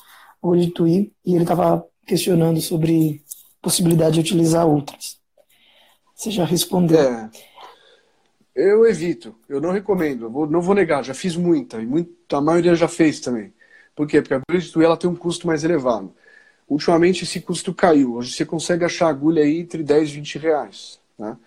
[0.42, 3.22] agulha de tuí, e ele estava questionando sobre
[3.62, 5.18] possibilidade de utilizar outras.
[6.16, 6.98] Você já respondeu.
[6.98, 7.30] É,
[8.56, 12.12] eu evito, eu não recomendo, eu vou, não vou negar, já fiz muita, e muito,
[12.36, 13.54] a maioria já fez também.
[13.95, 14.22] Por quê?
[14.22, 16.14] Porque a agulha de tuí ela tem um custo mais elevado.
[16.68, 20.99] Ultimamente esse custo caiu, hoje você consegue achar agulha aí entre 10 e 20 reais.
[21.18, 21.38] Né?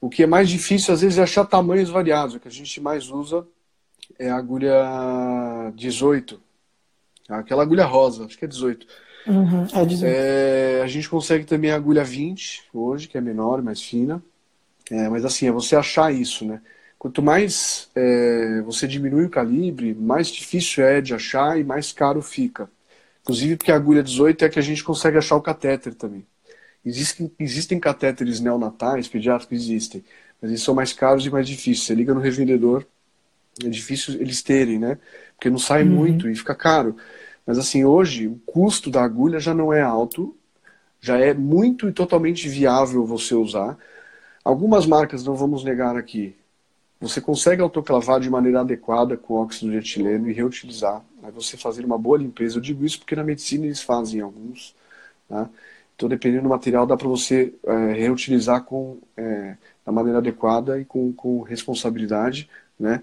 [0.00, 2.34] O que é mais difícil, às vezes, é achar tamanhos variados.
[2.34, 3.46] O que a gente mais usa
[4.18, 4.72] é a agulha
[5.74, 6.40] 18.
[7.28, 8.86] Aquela agulha rosa, acho que é 18.
[9.26, 10.04] Uhum, é 18.
[10.04, 14.22] É, a gente consegue também a agulha 20 hoje, que é menor, mais fina.
[14.90, 16.60] É, mas assim, é você achar isso, né?
[16.98, 22.20] Quanto mais é, você diminui o calibre, mais difícil é de achar e mais caro
[22.20, 22.70] fica.
[23.22, 26.26] Inclusive porque a agulha 18 é que a gente consegue achar o catéter também.
[26.84, 30.04] Existem, existem catéteres neonatais, pediátricos existem,
[30.40, 31.86] mas eles são mais caros e mais difíceis.
[31.86, 32.86] Você liga no revendedor,
[33.64, 34.98] é difícil eles terem, né?
[35.36, 35.90] Porque não sai uhum.
[35.90, 36.96] muito e fica caro.
[37.46, 40.36] Mas assim, hoje o custo da agulha já não é alto,
[41.00, 43.76] já é muito e totalmente viável você usar.
[44.50, 46.34] Algumas marcas, não vamos negar aqui,
[47.00, 51.04] você consegue autoclavar de maneira adequada com óxido de etileno e reutilizar.
[51.22, 52.58] Aí você fazer uma boa limpeza.
[52.58, 54.74] Eu digo isso porque na medicina eles fazem alguns.
[55.28, 55.48] Tá?
[55.94, 60.84] Então, dependendo do material, dá para você é, reutilizar com, é, da maneira adequada e
[60.84, 63.02] com, com responsabilidade, né?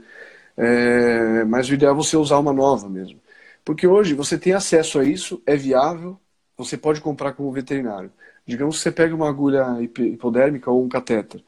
[0.58, 3.22] É, mas o ideal é você usar uma nova mesmo.
[3.64, 6.20] Porque hoje você tem acesso a isso, é viável,
[6.58, 8.12] você pode comprar como veterinário.
[8.48, 11.44] Digamos que você pega uma agulha hipodérmica ou um catéter,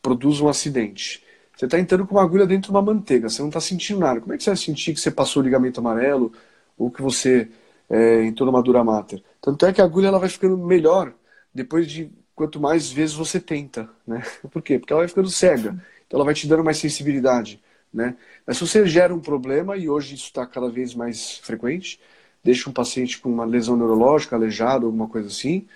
[0.00, 1.22] produz um acidente.
[1.56, 4.20] Você está entrando com uma agulha dentro de uma manteiga, você não está sentindo nada.
[4.20, 6.32] Como é que você vai sentir que você passou o ligamento amarelo
[6.78, 7.48] ou que você
[7.90, 9.22] é, entrou numa dura mater?
[9.40, 11.12] Tanto é que a agulha ela vai ficando melhor
[11.52, 14.22] depois de quanto mais vezes você tenta, né?
[14.50, 14.78] Por quê?
[14.78, 15.70] Porque ela vai ficando cega,
[16.06, 17.60] então ela vai te dando mais sensibilidade,
[17.92, 18.16] né?
[18.46, 22.00] Mas se você gera um problema, e hoje isso está cada vez mais frequente,
[22.42, 25.66] deixa um paciente com uma lesão neurológica, aleijado, alguma coisa assim,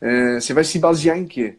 [0.00, 1.58] é, você vai se basear em quê?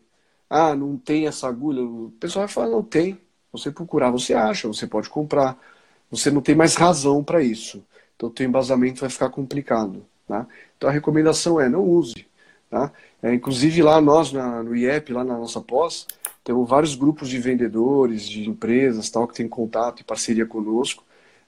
[0.49, 1.81] Ah, não tem essa agulha?
[1.83, 3.19] O pessoal vai falar, não tem.
[3.51, 5.57] Você procurar, você acha, você pode comprar.
[6.11, 7.83] Você não tem mais razão para isso.
[8.15, 10.05] Então o teu embasamento vai ficar complicado.
[10.27, 10.47] Tá?
[10.77, 12.25] Então a recomendação é não use.
[12.69, 12.91] Tá?
[13.21, 16.07] É, inclusive lá nós, na, no IEP, lá na nossa pós,
[16.43, 21.03] temos vários grupos de vendedores, de empresas tal, que tem contato e parceria conosco.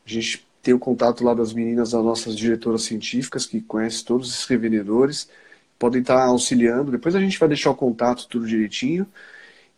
[0.05, 4.29] A gente tem o contato lá das meninas, das nossas diretoras científicas, que conhecem todos
[4.29, 5.29] esses revendedores,
[5.81, 6.91] podem estar auxiliando.
[6.91, 9.07] Depois a gente vai deixar o contato tudo direitinho.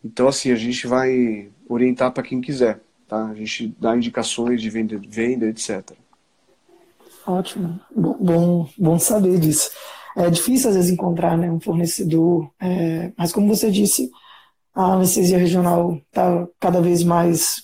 [0.04, 2.78] Então, assim, a gente vai orientar para quem quiser.
[3.08, 3.24] Tá?
[3.24, 5.92] A gente dá indicações de venda, venda etc.
[7.26, 9.70] Ótimo, bom, bom saber disso.
[10.14, 14.10] É difícil às vezes encontrar né, um fornecedor, é, mas como você disse,
[14.74, 17.62] a anestesia regional está cada vez mais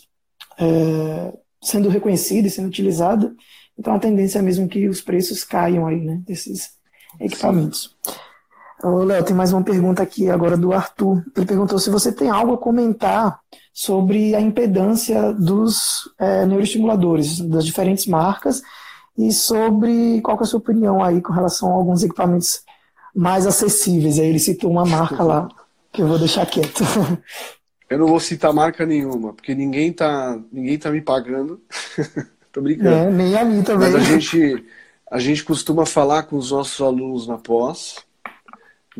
[0.58, 1.32] é,
[1.62, 3.34] sendo reconhecida e sendo utilizada,
[3.78, 6.70] então a tendência é mesmo que os preços caiam aí, né, desses
[7.20, 7.94] equipamentos.
[8.82, 11.22] Ô, Léo, tem mais uma pergunta aqui agora do Arthur.
[11.36, 13.38] Ele perguntou se você tem algo a comentar
[13.72, 18.62] sobre a impedância dos é, neuroestimuladores, das diferentes marcas,
[19.18, 22.62] e sobre qual é a sua opinião aí com relação a alguns equipamentos
[23.14, 24.18] mais acessíveis.
[24.18, 25.48] Aí ele citou uma marca lá,
[25.92, 26.82] que eu vou deixar quieto.
[27.90, 31.60] Eu não vou citar marca nenhuma, porque ninguém tá, ninguém tá me pagando.
[32.52, 32.88] Tô brincando.
[32.88, 33.90] É, nem a mim também.
[33.90, 34.64] Mas a gente,
[35.10, 37.96] a gente costuma falar com os nossos alunos na pós,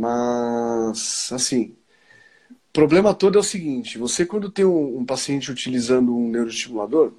[0.00, 1.76] mas, assim,
[2.50, 7.12] o problema todo é o seguinte: você, quando tem um, um paciente utilizando um neuroestimulador,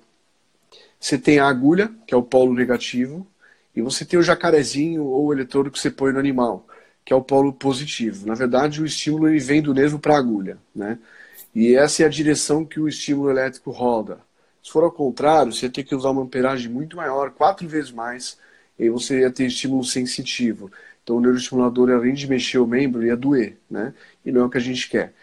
[1.00, 3.28] você tem a agulha, que é o polo negativo,
[3.76, 6.66] e você tem o jacarezinho ou o eletrodo que você põe no animal,
[7.06, 8.26] que é o polo positivo.
[8.26, 10.98] Na verdade, o estímulo ele vem do nervo para a agulha, né?
[11.54, 14.20] E essa é a direção que o estímulo elétrico roda.
[14.64, 17.92] Se for ao contrário, você ia ter que usar uma amperagem muito maior, quatro vezes
[17.92, 18.40] mais,
[18.80, 20.72] e você ia ter estímulo sensitivo.
[21.04, 23.94] Então, o neuroestimulador, além de mexer o membro, ia doer, né?
[24.26, 25.14] E não é o que a gente quer.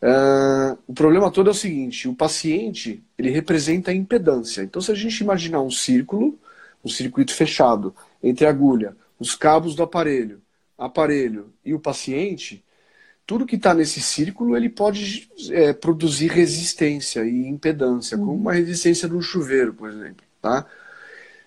[0.00, 4.62] Uh, o problema todo é o seguinte: o paciente ele representa a impedância.
[4.62, 6.38] Então, se a gente imaginar um círculo,
[6.84, 10.40] um circuito fechado entre a agulha, os cabos do aparelho,
[10.78, 12.64] aparelho e o paciente,
[13.26, 19.08] tudo que está nesse círculo ele pode é, produzir resistência e impedância, como uma resistência
[19.08, 20.24] de um chuveiro, por exemplo.
[20.40, 20.66] Tá?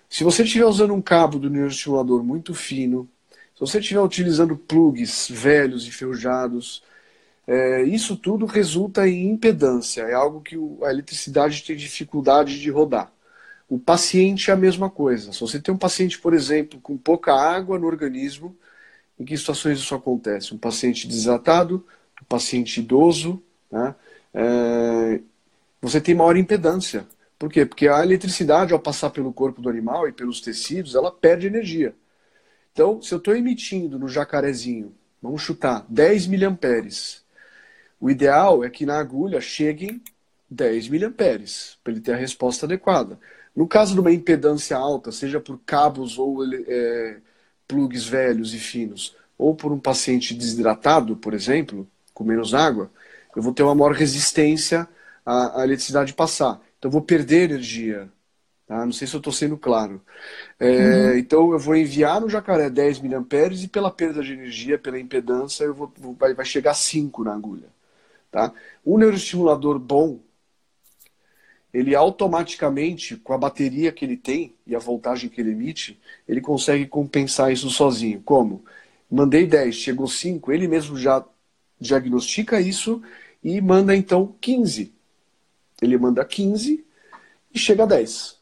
[0.08, 3.08] Se você estiver usando um cabo do neuroestimulador muito fino,
[3.60, 6.82] se você estiver utilizando plugs velhos, enferrujados,
[7.46, 13.12] é, isso tudo resulta em impedância, é algo que a eletricidade tem dificuldade de rodar.
[13.68, 15.32] O paciente é a mesma coisa.
[15.32, 18.56] Se você tem um paciente, por exemplo, com pouca água no organismo,
[19.18, 20.54] em que situações isso acontece?
[20.54, 21.86] Um paciente desidratado,
[22.22, 23.94] um paciente idoso, né?
[24.32, 25.20] É...
[25.82, 27.06] você tem maior impedância.
[27.38, 27.66] Por quê?
[27.66, 31.94] Porque a eletricidade, ao passar pelo corpo do animal e pelos tecidos, ela perde energia.
[32.72, 37.24] Então, se eu estou emitindo no jacarezinho, vamos chutar, 10 miliamperes,
[38.00, 40.02] o ideal é que na agulha cheguem
[40.50, 43.18] 10 miliamperes, para ele ter a resposta adequada.
[43.54, 47.18] No caso de uma impedância alta, seja por cabos ou é,
[47.68, 52.90] plugs velhos e finos, ou por um paciente desidratado, por exemplo, com menos água,
[53.34, 54.88] eu vou ter uma maior resistência
[55.24, 56.60] à, à eletricidade passar.
[56.78, 58.10] Então, eu vou perder energia.
[58.70, 58.86] Tá?
[58.86, 60.00] Não sei se eu estou sendo claro.
[60.56, 61.18] É, uhum.
[61.18, 65.64] Então, eu vou enviar no jacaré 10 mA e pela perda de energia, pela impedância,
[65.64, 67.66] eu vou, vai, vai chegar a 5 na agulha.
[68.30, 68.52] Tá?
[68.86, 70.20] Um neuroestimulador bom,
[71.74, 76.40] ele automaticamente, com a bateria que ele tem e a voltagem que ele emite, ele
[76.40, 78.22] consegue compensar isso sozinho.
[78.24, 78.64] Como?
[79.10, 81.24] Mandei 10, chegou 5, ele mesmo já
[81.80, 83.02] diagnostica isso
[83.42, 84.94] e manda então 15.
[85.82, 86.84] Ele manda 15
[87.52, 88.39] e chega a 10.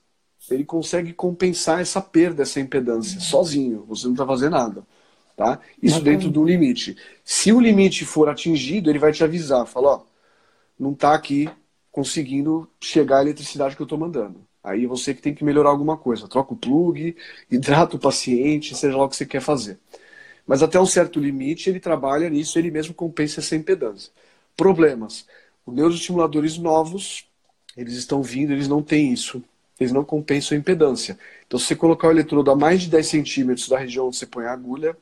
[0.50, 3.84] Ele consegue compensar essa perda, essa impedância, sozinho.
[3.88, 4.82] Você não está fazendo nada.
[5.36, 5.60] Tá?
[5.80, 6.96] Isso dentro do limite.
[7.24, 10.00] Se o limite for atingido, ele vai te avisar, fala, ó,
[10.78, 11.48] não está aqui
[11.92, 14.40] conseguindo chegar a eletricidade que eu estou mandando.
[14.62, 16.28] Aí você que tem que melhorar alguma coisa.
[16.28, 17.16] Troca o plug,
[17.50, 19.78] hidrata o paciente, seja lá o que você quer fazer.
[20.46, 24.10] Mas até um certo limite ele trabalha nisso, ele mesmo compensa essa impedância.
[24.56, 25.26] Problemas.
[25.64, 27.26] Os neuroestimuladores novos,
[27.76, 29.42] eles estão vindo, eles não têm isso.
[29.78, 31.18] Eles não compensam a impedância.
[31.46, 34.26] Então, se você colocar o eletrodo a mais de 10 centímetros da região onde você
[34.26, 34.96] põe a agulha,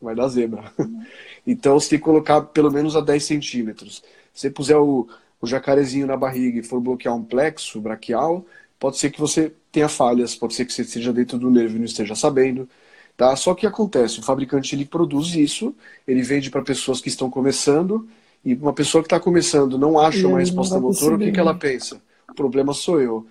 [0.00, 0.72] vai dar zebra.
[1.46, 4.02] Então você tem que colocar pelo menos a 10 centímetros.
[4.32, 5.08] Se você puser o,
[5.40, 8.44] o jacarezinho na barriga e for bloquear um plexo braquial,
[8.78, 11.78] pode ser que você tenha falhas, pode ser que você esteja dentro do nervo e
[11.78, 12.68] não esteja sabendo.
[13.16, 13.34] Tá?
[13.36, 15.74] Só que acontece, o fabricante ele produz isso,
[16.06, 18.06] ele vende para pessoas que estão começando,
[18.44, 21.54] e uma pessoa que está começando não acha uma resposta motora, o que, que ela
[21.54, 22.00] pensa?
[22.30, 23.26] O problema sou eu.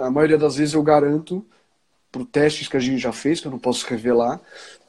[0.00, 1.44] A maioria das vezes eu garanto,
[2.10, 4.40] por testes que a gente já fez, que eu não posso revelar,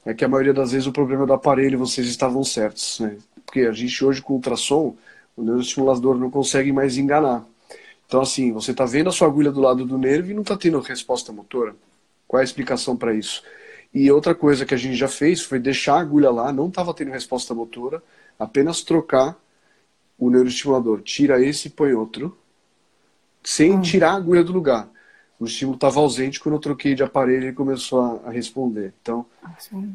[0.06, 3.00] é que a maioria das vezes o problema do aparelho vocês estavam certos.
[3.00, 3.18] Né?
[3.46, 4.96] Porque a gente hoje com ultrassom,
[5.36, 7.46] o neuroestimulador não consegue mais enganar.
[8.06, 10.56] Então, assim, você está vendo a sua agulha do lado do nervo e não está
[10.56, 11.76] tendo resposta motora.
[12.28, 13.42] Qual é a explicação para isso?
[13.94, 16.94] E outra coisa que a gente já fez foi deixar a agulha lá, não estava
[16.94, 18.04] tendo resposta motora,
[18.38, 19.38] apenas trocar
[20.18, 21.02] o neuroestimulador.
[21.02, 22.38] Tira esse e põe outro,
[23.44, 23.82] sem hum.
[23.82, 24.90] tirar a agulha do lugar
[25.44, 28.94] o estímulo estava ausente quando eu troquei de aparelho e começou a, a responder.
[29.02, 29.26] Então,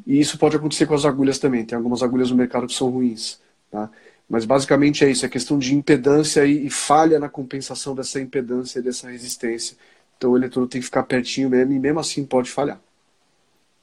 [0.07, 1.65] e isso pode acontecer com as agulhas também.
[1.65, 3.41] Tem algumas agulhas no mercado que são ruins,
[3.71, 3.91] tá?
[4.29, 8.79] Mas basicamente é isso, é questão de impedância e, e falha na compensação dessa impedância
[8.79, 9.77] e dessa resistência.
[10.19, 12.79] Então o eletrodo tem que ficar pertinho mesmo e mesmo assim pode falhar.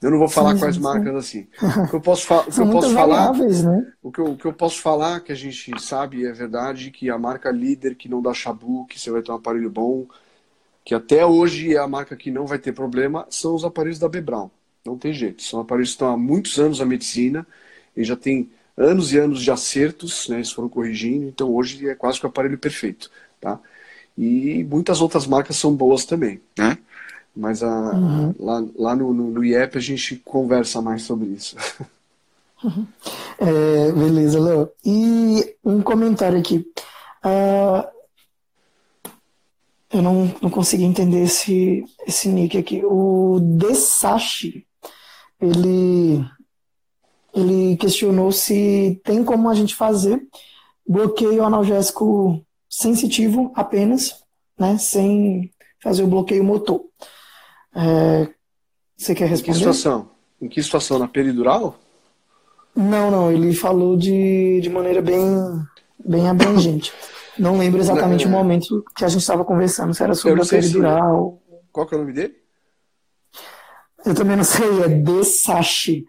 [0.00, 0.80] Eu não vou falar sim, quais sim.
[0.82, 1.46] marcas assim.
[1.84, 3.92] O que eu posso, fa que eu posso falar, né?
[4.02, 7.08] o, que eu, o que eu posso falar que a gente sabe é verdade que
[7.08, 10.06] a marca líder que não dá chabu, que você vai ter um aparelho bom,
[10.84, 14.08] que até hoje é a marca que não vai ter problema, são os aparelhos da
[14.08, 14.50] Bebral.
[14.84, 15.42] Não tem jeito.
[15.42, 17.46] São aparelhos que estão há muitos anos na medicina
[17.96, 20.36] e já tem anos e anos de acertos, né?
[20.36, 23.58] Eles foram corrigindo, então hoje é quase que o aparelho perfeito, tá?
[24.16, 26.78] E muitas outras marcas são boas também, né?
[27.36, 28.34] Mas a, uhum.
[28.38, 31.56] lá, lá no, no, no, IEP a gente conversa mais sobre isso.
[32.62, 32.86] Uhum.
[33.38, 34.70] É, beleza, Léo.
[34.82, 36.66] E um comentário aqui.
[37.22, 37.86] Uh,
[39.92, 42.82] eu não, não consegui entender esse, esse nick aqui.
[42.82, 44.66] O Desashi,
[45.38, 46.24] ele,
[47.34, 50.26] ele questionou se tem como a gente fazer
[50.88, 54.22] bloqueio analgésico sensitivo apenas,
[54.58, 55.50] né, sem
[55.82, 56.84] fazer o bloqueio motor.
[57.76, 58.28] É,
[58.96, 59.50] você quer responder?
[59.50, 60.10] Em que situação?
[60.40, 60.98] Em que situação?
[60.98, 61.78] Na peridural?
[62.74, 63.30] Não, não.
[63.30, 65.22] Ele falou de, de maneira bem,
[66.02, 66.92] bem abrangente.
[67.38, 68.28] Não lembro exatamente é...
[68.28, 71.42] o momento que a gente estava conversando, se era sobre a peridural.
[71.48, 71.56] Se...
[71.70, 72.34] Qual que é o nome dele?
[74.04, 76.06] Eu também não sei, é Desashi.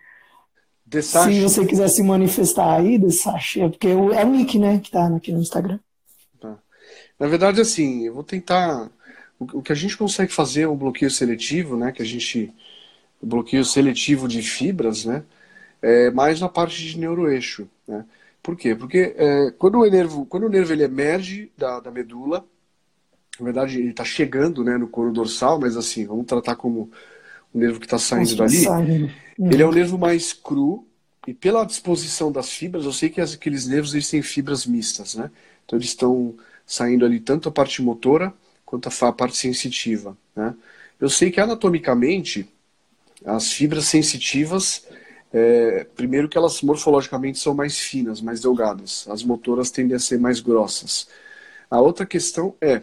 [0.86, 1.34] Desashi.
[1.34, 5.08] Se você quiser se manifestar aí, Desashi, é porque é o nick, né, que tá
[5.08, 5.80] aqui no Instagram.
[6.40, 6.58] Tá.
[7.20, 8.90] Na verdade, assim, eu vou tentar.
[9.40, 12.54] O que a gente consegue fazer é um bloqueio seletivo, né, que a gente.
[13.22, 15.24] O bloqueio seletivo de fibras, né,
[15.82, 18.06] é mais na parte de neuroeixo, né.
[18.42, 18.74] Por quê?
[18.74, 22.46] Porque é, quando o nervo, quando o nervo ele emerge da, da medula,
[23.40, 26.90] na verdade ele está chegando né, no couro dorsal, mas assim, vamos tratar como
[27.54, 28.66] o nervo que está saindo dali.
[28.70, 29.14] Né?
[29.52, 30.88] Ele é o nervo mais cru,
[31.28, 35.30] e pela disposição das fibras, eu sei que aqueles nervos eles têm fibras mistas, né?
[35.66, 36.34] Então eles estão
[36.66, 38.34] saindo ali tanto a parte motora
[38.68, 40.16] quanto a parte sensitiva.
[40.36, 40.54] Né?
[41.00, 42.48] Eu sei que anatomicamente
[43.26, 44.86] as fibras sensitivas,
[45.34, 49.08] é, primeiro que elas morfologicamente são mais finas, mais delgadas.
[49.10, 51.08] As motoras tendem a ser mais grossas.
[51.72, 52.82] A outra questão é,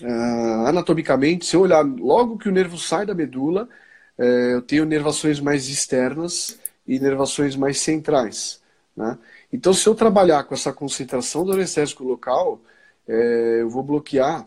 [0.00, 3.68] uh, anatomicamente, se eu olhar logo que o nervo sai da medula,
[4.16, 6.56] é, eu tenho nervações mais externas
[6.86, 8.60] e nervações mais centrais.
[8.96, 9.18] Né?
[9.52, 12.60] Então, se eu trabalhar com essa concentração do anestésico local,
[13.08, 14.46] é, eu vou bloquear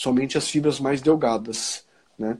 [0.00, 1.84] somente as fibras mais delgadas.
[2.18, 2.38] Né?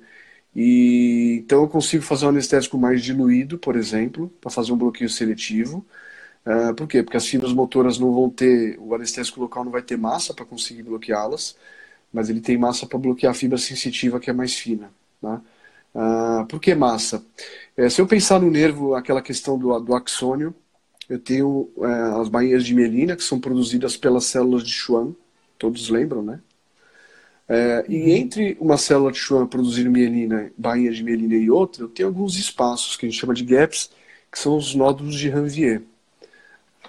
[0.57, 5.11] E, então, eu consigo fazer um anestésico mais diluído, por exemplo, para fazer um bloqueio
[5.11, 5.87] seletivo.
[6.47, 7.03] Uh, por quê?
[7.03, 10.47] Porque as fibras motoras não vão ter, o anestésico local não vai ter massa para
[10.47, 11.55] conseguir bloqueá-las,
[12.11, 14.91] mas ele tem massa para bloquear a fibra sensitiva que é mais fina.
[15.21, 15.43] Tá?
[15.95, 17.23] Uh, por que massa?
[17.77, 20.55] É, se eu pensar no nervo, aquela questão do, do axônio,
[21.11, 25.15] eu tenho é, as bainhas de mielina, que são produzidas pelas células de Schwann,
[25.59, 26.41] todos lembram, né?
[27.53, 28.09] É, e uhum.
[28.11, 32.39] entre uma célula de Schwann produzindo mielina, bainha de mielina e outra, eu tenho alguns
[32.39, 33.91] espaços que a gente chama de gaps,
[34.31, 35.83] que são os nódulos de Ranvier.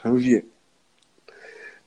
[0.03, 0.45] Ranvier.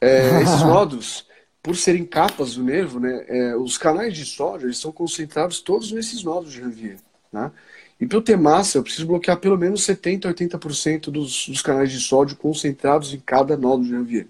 [0.00, 1.24] É, esses nódulos,
[1.62, 5.92] por serem capas do nervo, né, é, os canais de sódio eles são concentrados todos
[5.92, 6.96] nesses nódulos de Ranvier.
[7.32, 7.52] Né?
[8.00, 11.62] E para eu ter massa, eu preciso bloquear pelo menos 70% a 80% dos, dos
[11.62, 14.26] canais de sódio concentrados em cada nódulo de Ranvier.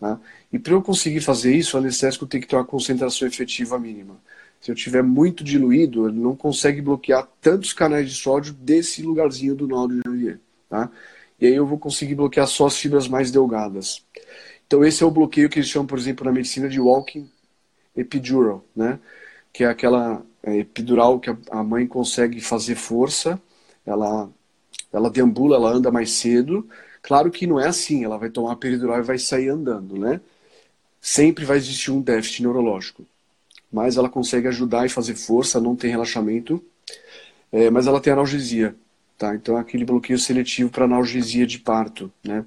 [0.00, 0.18] Tá?
[0.52, 4.16] E para eu conseguir fazer isso, o anestésico tem que ter uma concentração efetiva mínima.
[4.60, 9.54] Se eu tiver muito diluído, ele não consegue bloquear tantos canais de sódio desse lugarzinho
[9.54, 10.40] do nódulo de Ranvier.
[10.68, 10.90] Tá?
[11.40, 14.04] E aí eu vou conseguir bloquear só as fibras mais delgadas.
[14.66, 17.30] Então esse é o bloqueio que eles chamam, por exemplo, na medicina de walking
[17.96, 18.98] epidural, né?
[19.52, 23.40] que é aquela é, epidural que a mãe consegue fazer força,
[23.86, 24.30] ela,
[24.92, 26.68] ela deambula, ela anda mais cedo.
[27.02, 30.20] Claro que não é assim, ela vai tomar a peridural e vai sair andando, né?
[31.10, 33.02] Sempre vai existir um déficit neurológico.
[33.72, 36.62] Mas ela consegue ajudar e fazer força, não tem relaxamento,
[37.50, 38.76] é, mas ela tem analgesia,
[39.16, 39.34] tá?
[39.34, 42.44] Então é aquele bloqueio seletivo para analgesia de parto, né?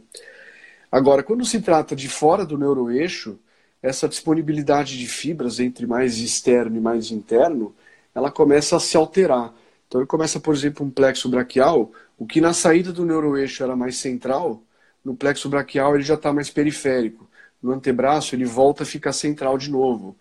[0.92, 3.40] Agora, quando se trata de fora do neuroeixo,
[3.82, 7.74] essa disponibilidade de fibras entre mais externo e mais interno,
[8.14, 9.56] ela começa a se alterar.
[9.88, 13.76] Então ele começa, por exemplo, um plexo braquial, o que na saída do neuroeixo era
[13.76, 14.62] mais central,
[15.04, 17.31] no plexo braquial ele já está mais periférico.
[17.62, 20.16] No antebraço ele volta a ficar central de novo.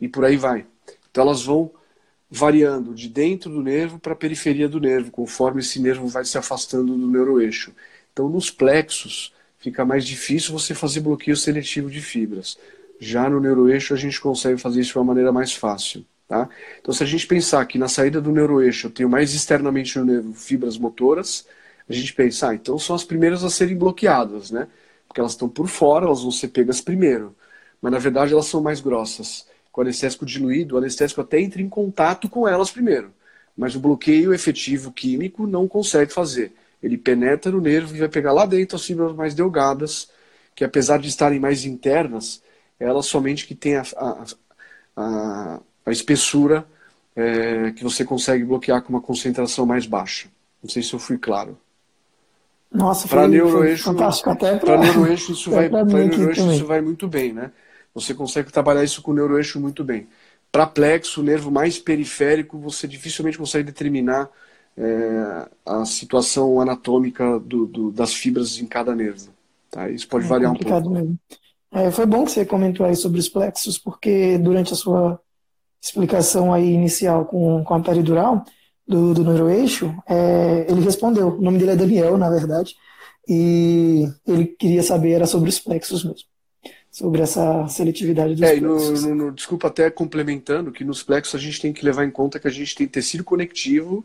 [0.00, 0.66] E por aí vai.
[1.10, 1.70] Então elas vão
[2.30, 6.36] variando de dentro do nervo para a periferia do nervo, conforme esse nervo vai se
[6.36, 7.72] afastando do neuroeixo.
[8.12, 12.58] Então nos plexos fica mais difícil você fazer bloqueio seletivo de fibras.
[12.98, 16.04] Já no neuroeixo a gente consegue fazer isso de uma maneira mais fácil.
[16.26, 16.48] Tá?
[16.80, 20.06] Então, se a gente pensar que na saída do neuroeixo eu tenho mais externamente no
[20.06, 21.46] nervo fibras motoras,
[21.88, 24.66] a gente pensa, ah, então são as primeiras a serem bloqueadas, né?
[25.14, 27.36] Porque elas estão por fora, elas vão ser pegas primeiro.
[27.80, 29.46] Mas na verdade elas são mais grossas.
[29.70, 33.12] Com o anestésico diluído, o anestésico até entra em contato com elas primeiro.
[33.56, 36.52] Mas o bloqueio efetivo químico não consegue fazer.
[36.82, 40.10] Ele penetra no nervo e vai pegar lá dentro as fibras mais delgadas,
[40.52, 42.42] que apesar de estarem mais internas,
[42.80, 44.24] elas somente que têm a, a,
[44.96, 46.66] a a espessura
[47.14, 50.28] é, que você consegue bloquear com uma concentração mais baixa.
[50.62, 51.58] Não sei se eu fui claro.
[52.74, 57.32] Nossa, para neuroeixo, fantástico até para neuroeixo isso vai para neuroeixo isso vai muito bem,
[57.32, 57.52] né?
[57.94, 60.08] Você consegue trabalhar isso com o neuroeixo muito bem.
[60.50, 64.28] Para plexo, nervo mais periférico, você dificilmente consegue determinar
[64.76, 69.32] é, a situação anatômica do, do, das fibras em cada nervo.
[69.70, 69.88] Tá?
[69.88, 70.90] Isso pode é variar um pouco.
[70.90, 71.16] Mesmo.
[71.72, 75.20] É, foi bom que você comentou aí sobre os plexos, porque durante a sua
[75.80, 78.44] explicação aí inicial com, com a peridural
[78.86, 81.28] do, do neuroeixo, é, ele respondeu.
[81.28, 82.76] O nome dele é Daniel, na verdade,
[83.28, 86.28] e ele queria saber era sobre os plexos mesmo.
[86.90, 89.04] Sobre essa seletividade dos é, plexos.
[89.04, 92.38] No, no, desculpa, até complementando, que nos plexos a gente tem que levar em conta
[92.38, 94.04] que a gente tem tecido conectivo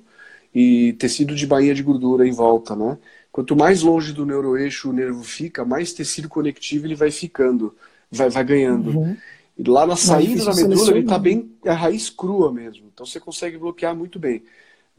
[0.56, 2.98] e tecido de bainha de gordura em volta, né?
[3.32, 7.76] Quanto mais longe do neuroeixo o nervo fica, mais tecido conectivo ele vai ficando,
[8.10, 8.90] vai, vai ganhando.
[8.90, 9.16] Uhum.
[9.56, 12.90] E lá na saída da medula ele está bem a raiz crua mesmo.
[12.92, 14.42] Então você consegue bloquear muito bem.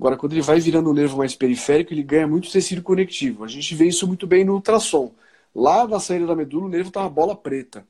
[0.01, 3.45] Agora, quando ele vai virando o nervo mais periférico, ele ganha muito tecido conectivo.
[3.45, 5.13] A gente vê isso muito bem no ultrassom.
[5.55, 7.85] Lá na saída da medula, o nervo está uma bola preta.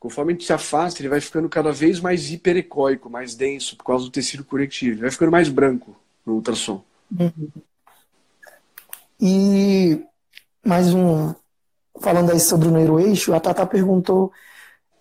[0.00, 3.84] Conforme a gente se afasta, ele vai ficando cada vez mais hiperecóico, mais denso, por
[3.84, 4.94] causa do tecido conectivo.
[4.94, 5.94] Ele vai ficando mais branco
[6.26, 6.82] no ultrassom.
[7.16, 7.48] Uhum.
[9.20, 10.02] E
[10.66, 11.32] mais um.
[12.00, 14.32] Falando aí sobre o neuroeixo, a Tata perguntou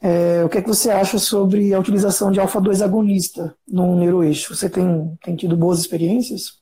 [0.01, 4.55] é, o que, é que você acha sobre a utilização de alfa-2 agonista no neuroeixo?
[4.55, 6.59] Você tem, tem tido boas experiências?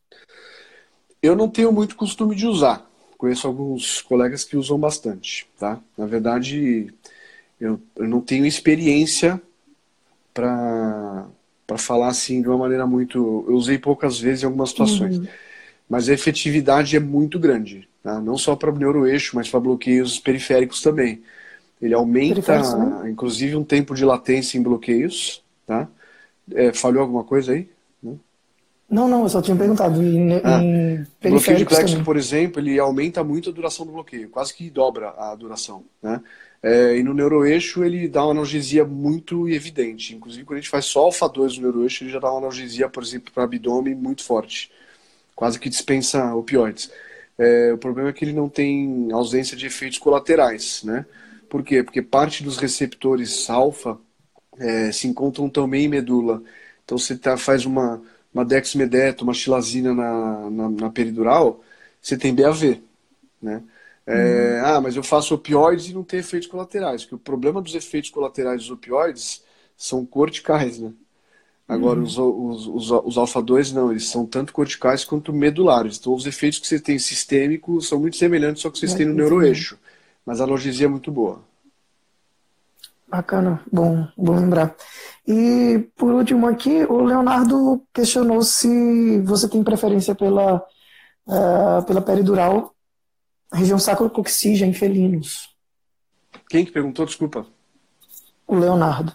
[1.23, 2.85] Eu não tenho muito costume de usar.
[3.17, 5.47] Conheço alguns colegas que usam bastante.
[5.57, 5.79] Tá?
[5.97, 6.93] Na verdade,
[7.59, 9.41] eu, eu não tenho experiência
[10.33, 11.27] para
[11.77, 13.45] falar assim de uma maneira muito.
[13.47, 15.17] Eu usei poucas vezes em algumas situações.
[15.17, 15.27] Uhum.
[15.89, 17.87] Mas a efetividade é muito grande.
[18.03, 18.19] Tá?
[18.19, 21.21] Não só para neuroeixo, mas para bloqueios periféricos também.
[21.81, 22.61] Ele aumenta,
[23.07, 25.43] inclusive, um tempo de latência em bloqueios.
[25.65, 25.87] Tá?
[26.53, 27.69] É, falhou alguma coisa aí?
[28.89, 30.01] Não, não, eu só tinha perguntado.
[30.01, 34.29] Em, ah, em bloqueio de plexo, por exemplo, ele aumenta muito a duração do bloqueio,
[34.29, 35.83] quase que dobra a duração.
[36.01, 36.19] Né?
[36.61, 40.15] É, e no neuroeixo ele dá uma analgesia muito evidente.
[40.15, 43.03] Inclusive, quando a gente faz só alfa-2 no neuroeixo, ele já dá uma analgesia, por
[43.03, 44.71] exemplo, para abdômen muito forte.
[45.35, 46.91] Quase que dispensa opioides.
[47.37, 50.81] É, o problema é que ele não tem ausência de efeitos colaterais.
[50.83, 51.05] Né?
[51.49, 51.83] Por quê?
[51.83, 53.97] Porque parte dos receptores alfa
[54.57, 56.43] é, se encontram também em medula.
[56.83, 58.01] Então, você tá, faz uma
[58.33, 61.63] uma dexmedeto, uma xilazina na, na, na peridural,
[62.01, 62.81] você tem BAV,
[63.41, 63.63] né?
[64.05, 64.65] É, uhum.
[64.65, 67.03] Ah, mas eu faço opioides e não tem efeitos colaterais.
[67.03, 69.43] Porque o problema dos efeitos colaterais dos opioides
[69.77, 70.91] são corticais, né?
[71.67, 72.05] Agora, uhum.
[72.05, 75.99] os, os, os, os alfa-2 não, eles são tanto corticais quanto medulares.
[75.99, 79.13] Então, os efeitos que você tem sistêmicos são muito semelhantes ao que vocês têm no
[79.13, 79.77] neuroeixo.
[80.25, 81.41] Mas a analgesia é muito boa.
[83.07, 84.75] Bacana, bom, bom lembrar.
[85.27, 90.63] E por último aqui, o Leonardo questionou se você tem preferência pela,
[91.27, 92.75] uh, pela peridural,
[93.51, 95.49] região sacrococcígea em felinos.
[96.49, 97.05] Quem que perguntou?
[97.05, 97.47] Desculpa.
[98.45, 99.11] O Leonardo.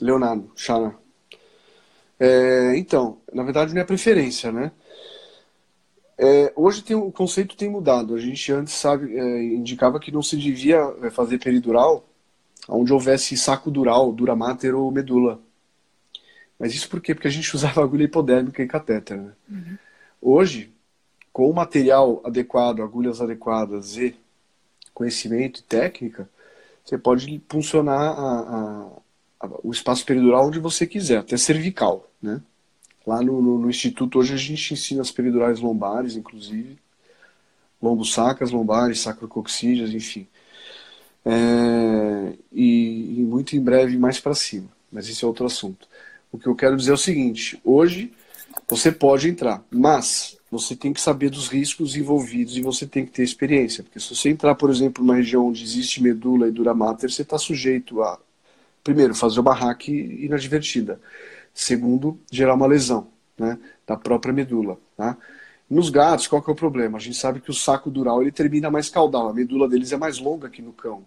[0.00, 0.96] Leonardo, Chana.
[2.18, 4.72] É, então, na verdade não é preferência, né?
[6.18, 8.14] É, hoje tem, o conceito tem mudado.
[8.14, 12.04] A gente antes sabe, é, indicava que não se devia é, fazer peridural
[12.68, 15.40] onde houvesse saco dural, duramáter ou medula.
[16.58, 17.14] Mas isso por quê?
[17.14, 19.18] Porque a gente usava agulha hipodérmica e catéter.
[19.18, 19.32] Né?
[19.48, 19.78] Uhum.
[20.20, 20.72] Hoje,
[21.32, 24.16] com o material adequado, agulhas adequadas e
[24.94, 26.28] conhecimento e técnica,
[26.82, 28.86] você pode funcionar a, a,
[29.40, 32.08] a, o espaço peridural onde você quiser, até cervical.
[32.22, 32.40] Né?
[33.06, 36.76] Lá no, no, no, Instituto, hoje a gente ensina as peridurais lombares, inclusive,
[37.80, 40.26] lombosacras, lombares, sacrococcígeas, enfim
[41.26, 44.68] é, e, e, muito em breve mais para cima.
[44.92, 45.88] Mas isso é outro assunto.
[46.30, 48.12] O que eu quero dizer é o seguinte: hoje
[48.68, 53.10] você pode entrar, mas você tem que saber dos riscos envolvidos e você tem que
[53.10, 53.82] ter experiência.
[53.82, 57.22] Porque se você entrar, por exemplo, numa região onde existe medula e dura mater, você
[57.22, 58.18] está sujeito a,
[58.84, 61.00] primeiro, fazer uma hack inadvertida.
[61.56, 64.78] Segundo, gerar uma lesão né, da própria medula.
[64.94, 65.16] Tá?
[65.70, 66.98] Nos gatos, qual que é o problema?
[66.98, 69.96] A gente sabe que o saco dural ele termina mais caudal, a medula deles é
[69.96, 71.02] mais longa que no cão.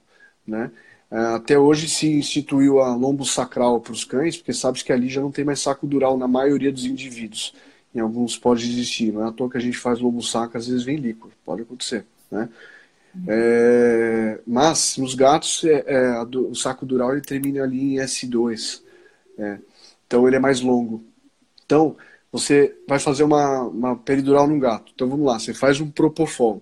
[0.47, 0.71] Né?
[1.11, 5.07] É, até hoje se instituiu a lombo sacral para os cães, porque sabe que ali
[5.07, 7.53] já não tem mais saco dural na maioria dos indivíduos.
[7.93, 10.67] Em alguns pode existir, não é à toa que a gente faz lombo sacro, às
[10.67, 12.07] vezes vem líquido, pode acontecer.
[12.31, 12.49] Né?
[13.27, 18.81] É, mas nos gatos é, é, o saco dural ele termina ali em S2,
[19.37, 19.59] é.
[20.09, 21.05] Então ele é mais longo.
[21.63, 21.95] Então
[22.31, 24.91] você vai fazer uma, uma peridural no gato.
[24.93, 26.61] Então vamos lá, você faz um propofol.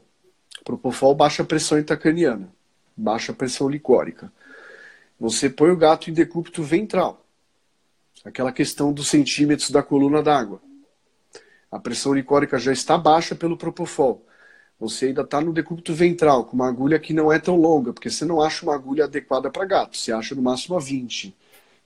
[0.64, 2.52] Propofol baixa a pressão intracraniana
[2.98, 4.34] baixa pressão licórica.
[5.20, 7.24] Você põe o gato em decúbito ventral,
[8.26, 10.60] aquela questão dos centímetros da coluna d'água.
[11.72, 14.26] A pressão licórica já está baixa pelo propofol.
[14.80, 18.10] Você ainda está no decúbito ventral, com uma agulha que não é tão longa, porque
[18.10, 19.98] você não acha uma agulha adequada para gato.
[19.98, 21.36] Você acha no máximo a 20,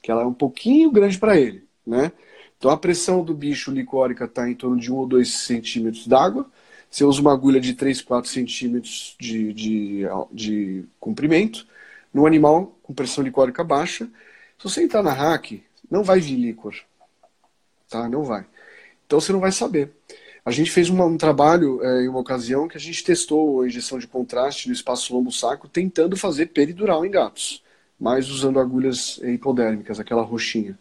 [0.02, 1.66] que ela é um pouquinho grande para ele.
[1.86, 2.12] Né?
[2.58, 6.50] Então a pressão do bicho licórica está em torno de 1 ou 2 centímetros d'água.
[6.90, 11.66] Você usa uma agulha de 3, 4 centímetros de, de, de comprimento,
[12.14, 14.06] no animal com pressão licórica baixa.
[14.58, 16.76] Se você entrar na hack, não vai vir líquor.
[17.90, 18.08] Tá?
[18.10, 18.46] Não vai.
[19.06, 19.92] Então você não vai saber.
[20.44, 24.00] A gente fez um trabalho é, em uma ocasião que a gente testou a injeção
[24.00, 27.64] de contraste no espaço lombo-saco, tentando fazer peridural em gatos,
[28.02, 30.78] mas usando agulhas hipodérmicas, aquela roxinha.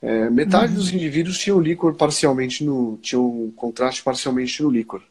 [0.00, 0.78] É, metade uhum.
[0.78, 2.96] dos indivíduos tinham líquor parcialmente no.
[3.02, 5.02] tinham contraste parcialmente no líquor.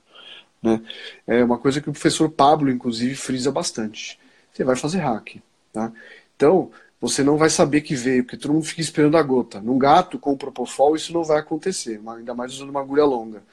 [0.63, 0.81] Né?
[1.27, 4.17] É uma coisa que o professor Pablo, inclusive, frisa bastante.
[4.53, 5.35] Você vai fazer hack.
[5.73, 5.91] Tá?
[6.37, 6.71] Então,
[7.01, 9.59] você não vai saber que veio, porque todo mundo fica esperando a gota.
[9.59, 13.43] Num gato com propofol, isso não vai acontecer, ainda mais usando uma agulha longa.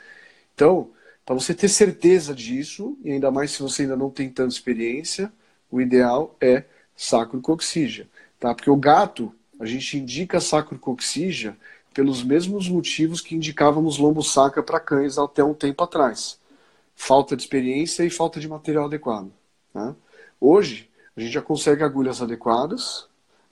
[0.54, 0.90] Então,
[1.26, 5.32] para você ter certeza disso, e ainda mais se você ainda não tem tanta experiência,
[5.70, 6.64] o ideal é
[6.96, 8.08] sacrococcígia.
[8.38, 8.54] Tá?
[8.54, 11.56] Porque o gato, a gente indica sacrococcígia
[11.94, 16.40] pelos mesmos motivos que indicávamos lombo sacra para cães até um tempo atrás
[17.02, 19.32] falta de experiência e falta de material adequado.
[19.74, 19.94] Né?
[20.40, 23.06] Hoje, a gente já consegue agulhas adequadas,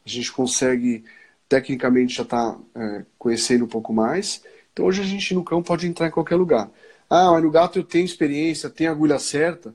[0.07, 1.05] a gente consegue,
[1.49, 4.43] tecnicamente, já está é, conhecendo um pouco mais.
[4.72, 6.70] Então, hoje a gente no cão pode entrar em qualquer lugar.
[7.09, 9.74] Ah, mas no gato eu tenho experiência, tenho agulha certa,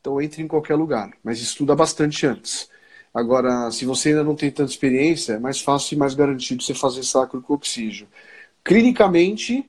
[0.00, 2.68] então entre em qualquer lugar, mas estuda bastante antes.
[3.14, 6.74] Agora, se você ainda não tem tanta experiência, é mais fácil e mais garantido você
[6.74, 8.08] fazer sacro com oxígeno.
[8.64, 9.68] Clinicamente,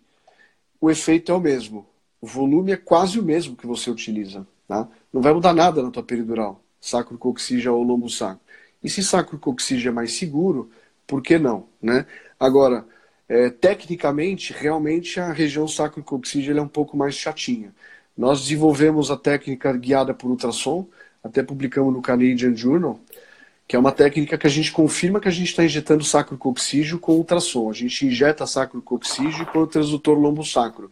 [0.80, 1.86] o efeito é o mesmo.
[2.22, 4.48] O volume é quase o mesmo que você utiliza.
[4.68, 4.88] Tá?
[5.12, 8.39] Não vai mudar nada na tua peridural, sacro com oxígeno ou lombo sacro.
[8.84, 10.70] E se sacro com oxígeno é mais seguro,
[11.06, 11.68] por que não?
[11.82, 12.06] Né?
[12.39, 12.86] Agora,
[13.28, 17.74] é, tecnicamente, realmente a região sacro com oxígeno é um pouco mais chatinha.
[18.18, 20.88] Nós desenvolvemos a técnica guiada por ultrassom,
[21.24, 23.00] até publicamos no Canadian Journal,
[23.68, 26.99] que é uma técnica que a gente confirma que a gente está injetando sacro coxígeo
[26.99, 27.70] com ultrassom.
[27.70, 30.91] A gente injeta sacro coxígeo com o transdutor lombo-sacro.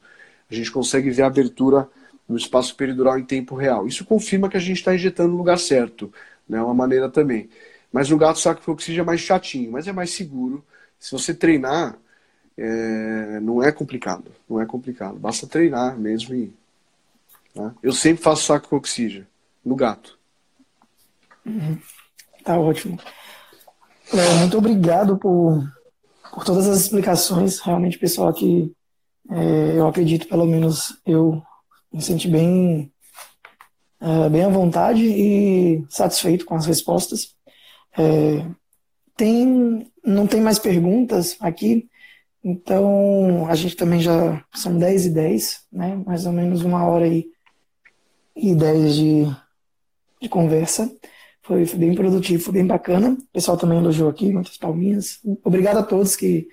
[0.50, 1.88] A gente consegue ver a abertura
[2.28, 3.88] no espaço peridural em tempo real.
[3.88, 6.12] Isso confirma que a gente está injetando no lugar certo.
[6.50, 6.62] É né?
[6.62, 7.50] uma maneira também.
[7.92, 10.64] Mas no gato sacro coxígeo é mais chatinho, mas é mais seguro.
[10.98, 11.98] Se você treinar,
[12.58, 13.40] é...
[13.42, 14.32] não é complicado.
[14.50, 15.18] Não é complicado.
[15.18, 16.54] Basta treinar mesmo e...
[17.54, 17.74] Tá?
[17.84, 19.28] Eu sempre faço sacro coxígeo
[19.64, 20.18] no gato.
[21.46, 21.78] Uhum.
[22.44, 22.98] Tá ótimo.
[24.14, 25.64] É, muito obrigado por,
[26.34, 27.60] por todas as explicações.
[27.60, 28.74] Realmente, pessoal, aqui,
[29.30, 31.42] é, eu acredito, pelo menos eu
[31.94, 32.92] me senti bem,
[34.00, 37.36] é, bem à vontade e satisfeito com as respostas.
[37.98, 38.46] É,
[39.16, 41.88] tem, não tem mais perguntas aqui,
[42.44, 46.02] então a gente também já são 10 e 10, né?
[46.06, 47.30] mais ou menos uma hora e,
[48.36, 49.26] e 10 de,
[50.22, 50.92] de conversa.
[51.44, 53.12] Foi, foi, bem produtivo, foi bem bacana.
[53.12, 55.20] O pessoal também elogiou aqui, muitas palminhas.
[55.44, 56.48] Obrigado a todos que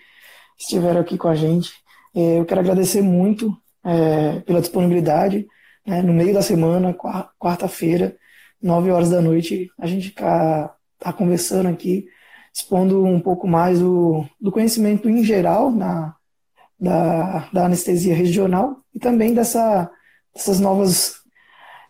[0.59, 1.73] estiveram aqui com a gente.
[2.15, 5.47] É, eu quero agradecer muito é, pela disponibilidade.
[5.87, 6.95] Né, no meio da semana,
[7.39, 8.17] quarta-feira,
[8.61, 12.07] nove horas da noite, a gente está tá conversando aqui,
[12.53, 16.15] expondo um pouco mais do, do conhecimento em geral na,
[16.79, 19.91] da, da anestesia regional e também dessa,
[20.35, 21.18] dessas novas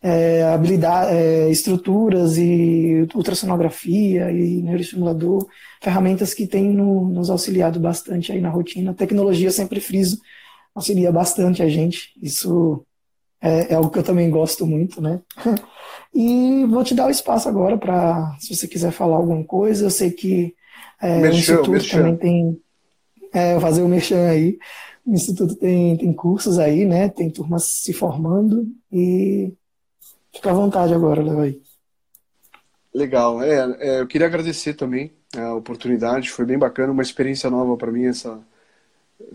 [0.03, 5.47] é, habilidade, é, estruturas e ultrassonografia e neuroestimulador,
[5.81, 8.93] ferramentas que têm no, nos auxiliado bastante aí na rotina.
[8.93, 10.21] A tecnologia, sempre friso,
[10.75, 12.13] auxilia bastante a gente.
[12.23, 12.85] Isso
[13.41, 15.21] é, é algo que eu também gosto muito, né?
[16.15, 19.91] e vou te dar o espaço agora para, se você quiser falar alguma coisa, eu
[19.91, 20.55] sei que
[21.01, 22.61] é, o Instituto também tem.
[23.33, 24.59] É, fazer o merchan aí.
[25.07, 27.09] O Instituto tem, tem cursos aí, né?
[27.09, 29.53] Tem turmas se formando e
[30.39, 31.61] Fica à vontade agora, Léo.
[32.95, 33.43] Legal.
[33.43, 36.31] É, é, eu queria agradecer também a oportunidade.
[36.31, 38.05] Foi bem bacana, uma experiência nova para mim.
[38.05, 38.39] Essa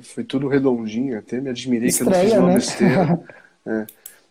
[0.01, 1.19] foi tudo redondinho.
[1.19, 2.93] Até me admirei Estreia, que eu não fiz uma né?
[2.95, 3.19] besteira.
[3.67, 3.85] é.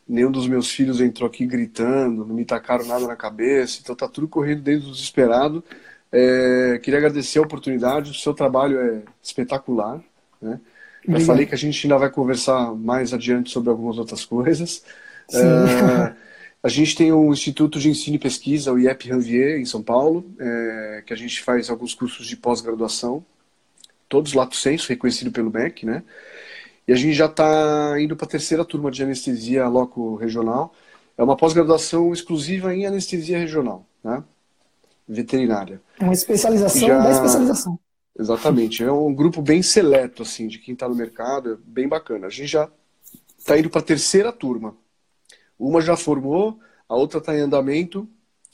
[0.08, 3.80] Nenhum dos meus filhos entrou aqui gritando, não me tacaram nada na cabeça.
[3.82, 5.62] Então tá tudo correndo dentro do desesperado.
[6.10, 8.12] É, queria agradecer a oportunidade.
[8.12, 10.00] O seu trabalho é espetacular.
[10.40, 10.58] Né?
[11.06, 14.82] Já falei que a gente ainda vai conversar mais adiante sobre algumas outras coisas.
[15.28, 15.38] Sim.
[16.62, 19.82] É, a gente tem o Instituto de Ensino e Pesquisa, o IEP Ranvier, em São
[19.82, 23.24] Paulo, é, que a gente faz alguns cursos de pós-graduação,
[24.08, 26.02] todos lato senso, reconhecido pelo MEC, né?
[26.86, 30.74] E a gente já está indo para a terceira turma de anestesia loco regional.
[31.16, 34.22] É uma pós-graduação exclusiva em anestesia regional, né?
[35.08, 35.80] Veterinária.
[36.00, 36.98] Uma especialização já...
[36.98, 37.78] da especialização.
[38.18, 38.82] Exatamente.
[38.82, 42.26] É um grupo bem seleto, assim, de quem está no mercado, é bem bacana.
[42.26, 42.68] A gente já
[43.38, 44.76] está indo para a terceira turma.
[45.62, 46.58] Uma já formou,
[46.88, 48.08] a outra está em andamento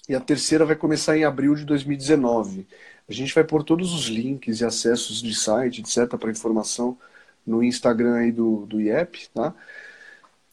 [0.08, 2.66] e a terceira vai começar em abril de 2019.
[3.08, 6.98] A gente vai pôr todos os links e acessos de site, etc., para informação
[7.46, 9.54] no Instagram aí do, do IEP, tá?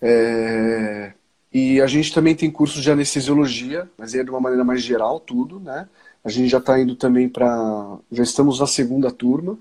[0.01, 1.13] É...
[1.53, 5.19] E a gente também tem cursos de anestesiologia, mas é de uma maneira mais geral,
[5.19, 5.89] tudo, né?
[6.23, 7.97] A gente já está indo também para.
[8.11, 9.57] Já estamos na segunda turma.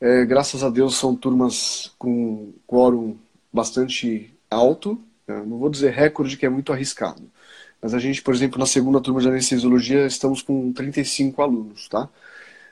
[0.00, 3.16] É, graças a Deus são turmas com quórum
[3.52, 7.22] bastante alto, não vou dizer recorde, que é muito arriscado.
[7.80, 12.08] Mas a gente, por exemplo, na segunda turma de anestesiologia, estamos com 35 alunos, tá?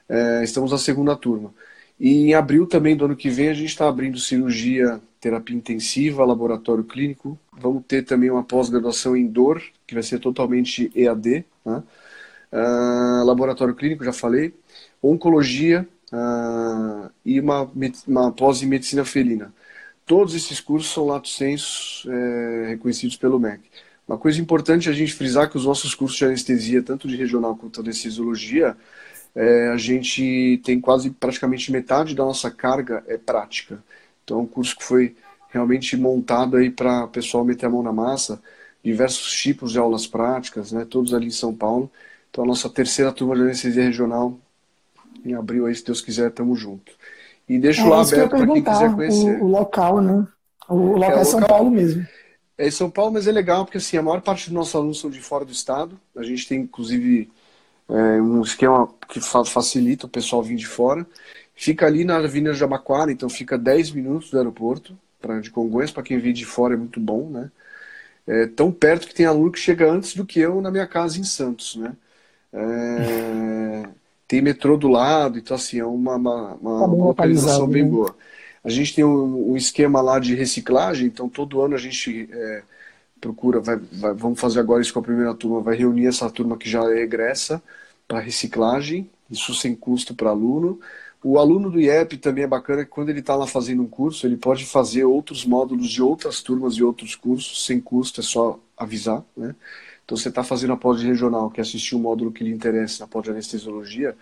[0.08, 1.52] É, estamos na segunda turma.
[1.98, 6.24] E em abril também do ano que vem a gente está abrindo cirurgia, terapia intensiva,
[6.24, 7.38] laboratório clínico.
[7.52, 11.44] Vamos ter também uma pós-graduação em dor, que vai ser totalmente EAD.
[11.64, 11.82] Né?
[12.52, 14.54] Uh, laboratório clínico, já falei.
[15.02, 17.70] Oncologia uh, e uma,
[18.06, 19.52] uma pós em medicina felina.
[20.06, 23.62] Todos esses cursos são lato senso é, reconhecidos pelo MEC.
[24.06, 27.56] Uma coisa importante a gente frisar que os nossos cursos de anestesia, tanto de regional
[27.56, 28.76] quanto de anestesiologia,
[29.34, 33.82] é, a gente tem quase praticamente metade da nossa carga é prática.
[34.22, 35.16] Então, é um curso que foi
[35.48, 38.42] realmente montado aí para o pessoal meter a mão na massa,
[38.82, 41.90] diversos tipos de aulas práticas, né, todos ali em São Paulo.
[42.30, 44.38] Então, a nossa terceira turma de anestesia regional,
[45.24, 46.94] em abril aí, se Deus quiser, estamos juntos.
[47.48, 49.40] E deixo é, lá aberto para quem quiser conhecer.
[49.40, 50.26] O, o, local, né?
[50.68, 52.06] O local é, é São local, Paulo mesmo.
[52.56, 55.00] É em São Paulo, mas é legal porque assim, a maior parte dos nossos alunos
[55.00, 55.98] são de fora do estado.
[56.16, 57.30] A gente tem, inclusive,
[57.88, 61.06] é um esquema que fa facilita o pessoal vir de fora.
[61.54, 66.02] Fica ali na Avenida Jabaquara, então fica 10 minutos do aeroporto pra, de Congonhas, para
[66.02, 67.50] quem vem de fora é muito bom, né?
[68.26, 71.18] É tão perto que tem aluno que chega antes do que eu na minha casa
[71.20, 71.94] em Santos, né?
[72.52, 73.82] É,
[74.34, 77.88] tem metrô do lado, então assim, é uma, uma, uma, tá uma localização bem né?
[77.88, 78.16] boa.
[78.64, 82.62] A gente tem um, um, esquema lá de reciclagem, então todo ano a gente é,
[83.20, 86.56] procura, vai, vai, vamos fazer agora isso com a primeira turma, vai reunir essa turma
[86.56, 87.62] que já egressa
[88.08, 90.80] para reciclagem, isso sem custo para aluno.
[91.22, 94.26] O aluno do IEP também é bacana que quando ele está lá fazendo um curso,
[94.26, 98.58] ele pode fazer outros módulos de outras turmas e outros cursos sem custo, é só
[98.76, 99.54] avisar, né?
[100.04, 103.08] Então você está fazendo a pós regional, quer assistir um módulo que lhe interessa na
[103.08, 104.14] pós de anestesiologia,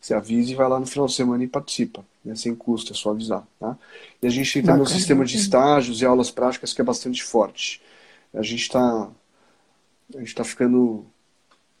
[0.00, 2.34] você avisa e vai lá no final de semana e participa, né?
[2.34, 3.46] sem custo, é só avisar.
[3.58, 3.76] Tá?
[4.22, 7.22] E a gente tem também um sistema de estágios e aulas práticas que é bastante
[7.22, 7.82] forte.
[8.32, 9.08] A gente está
[10.14, 11.04] a gente tá ficando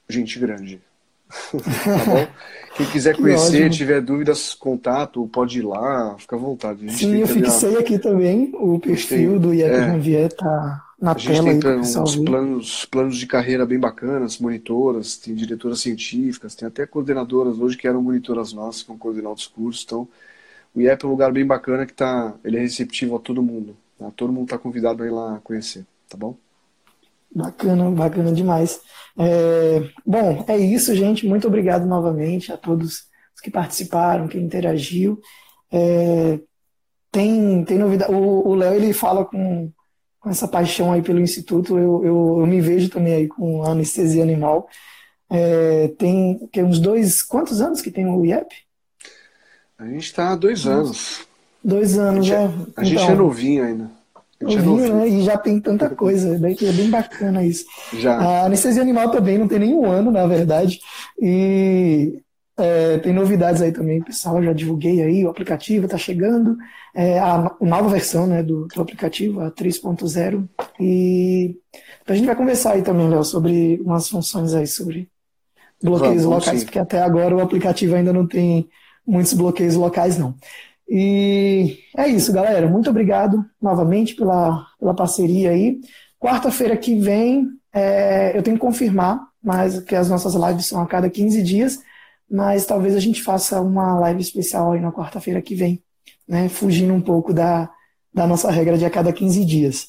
[0.08, 0.80] gente grande.
[1.52, 2.28] tá bom?
[2.76, 6.92] Quem quiser conhecer, tiver dúvidas, contato, pode ir lá, fica à vontade.
[6.92, 7.80] Sim, eu fixei a...
[7.80, 11.52] aqui também o perfil tem, do IEP é, Javier, tá na a tela.
[11.52, 16.86] Gente tem uns planos, planos de carreira bem bacanas, monitoras, tem diretoras científicas, tem até
[16.86, 19.84] coordenadoras hoje que eram monitoras nossas, que vão coordenar outros cursos.
[19.84, 20.08] Então,
[20.74, 23.76] o IEP é um lugar bem bacana que tá, ele é receptivo a todo mundo.
[23.98, 24.10] Tá?
[24.16, 26.36] Todo mundo está convidado a ir lá conhecer, tá bom?
[27.34, 28.80] Bacana, bacana demais.
[29.18, 31.26] É, bom, é isso, gente.
[31.26, 35.20] Muito obrigado novamente a todos os que participaram, que interagiu.
[35.70, 36.38] É,
[37.10, 38.12] tem, tem novidade.
[38.12, 39.70] O Léo ele fala com,
[40.26, 41.78] com essa paixão aí pelo instituto.
[41.78, 44.68] Eu, eu, eu me vejo também aí com a anestesia animal.
[45.30, 47.22] É, tem que uns dois.
[47.22, 48.52] Quantos anos que tem o IEP?
[49.78, 51.24] A gente está há dois anos.
[51.62, 52.66] Dois anos, a gente, né?
[52.76, 53.90] A gente é então, novinho ainda.
[54.42, 55.08] Ouviu, né?
[55.08, 57.64] E já tem tanta coisa, daí que é bem bacana isso.
[57.94, 58.16] Já.
[58.16, 60.80] A anestesia animal também não tem nenhum ano, na verdade.
[61.22, 62.20] E
[62.58, 64.42] é, tem novidades aí também, pessoal.
[64.42, 66.56] Já divulguei aí, o aplicativo está chegando.
[66.94, 70.48] É, a nova versão né, do, do aplicativo, a 3.0.
[70.80, 71.56] E
[72.06, 75.08] a gente vai conversar aí também, Léo, sobre umas funções aí, sobre
[75.82, 76.64] bloqueios vamos, locais, sim.
[76.64, 78.68] porque até agora o aplicativo ainda não tem
[79.06, 80.34] muitos bloqueios locais, não.
[80.88, 82.68] E é isso, galera.
[82.68, 85.80] Muito obrigado novamente pela, pela parceria aí.
[86.18, 90.86] Quarta-feira que vem, é, eu tenho que confirmar, mas que as nossas lives são a
[90.86, 91.78] cada 15 dias,
[92.30, 95.82] mas talvez a gente faça uma live especial aí na quarta-feira que vem,
[96.28, 96.48] né?
[96.48, 97.70] Fugindo um pouco da,
[98.12, 99.88] da nossa regra de a cada 15 dias.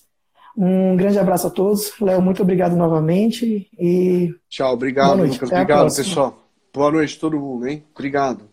[0.57, 1.93] Um grande abraço a todos.
[2.01, 3.69] Léo, muito obrigado novamente.
[3.79, 4.33] E.
[4.49, 5.51] Tchau, obrigado, Lucas.
[5.51, 6.47] Obrigado, pessoal.
[6.73, 7.83] Boa noite todo mundo, hein?
[7.93, 8.49] Obrigado.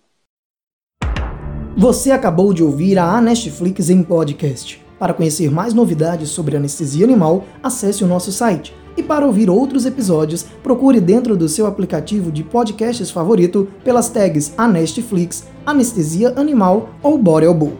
[1.76, 4.80] Você acabou de ouvir a Anestflix em podcast.
[4.98, 8.72] Para conhecer mais novidades sobre anestesia animal, acesse o nosso site.
[8.96, 14.54] E para ouvir outros episódios, procure dentro do seu aplicativo de podcasts favorito pelas tags
[14.56, 17.74] Anestflix, Anestesia Animal ou Boreal Bull.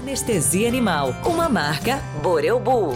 [0.00, 2.94] Anestesia Animal, uma marca Boreal Bull.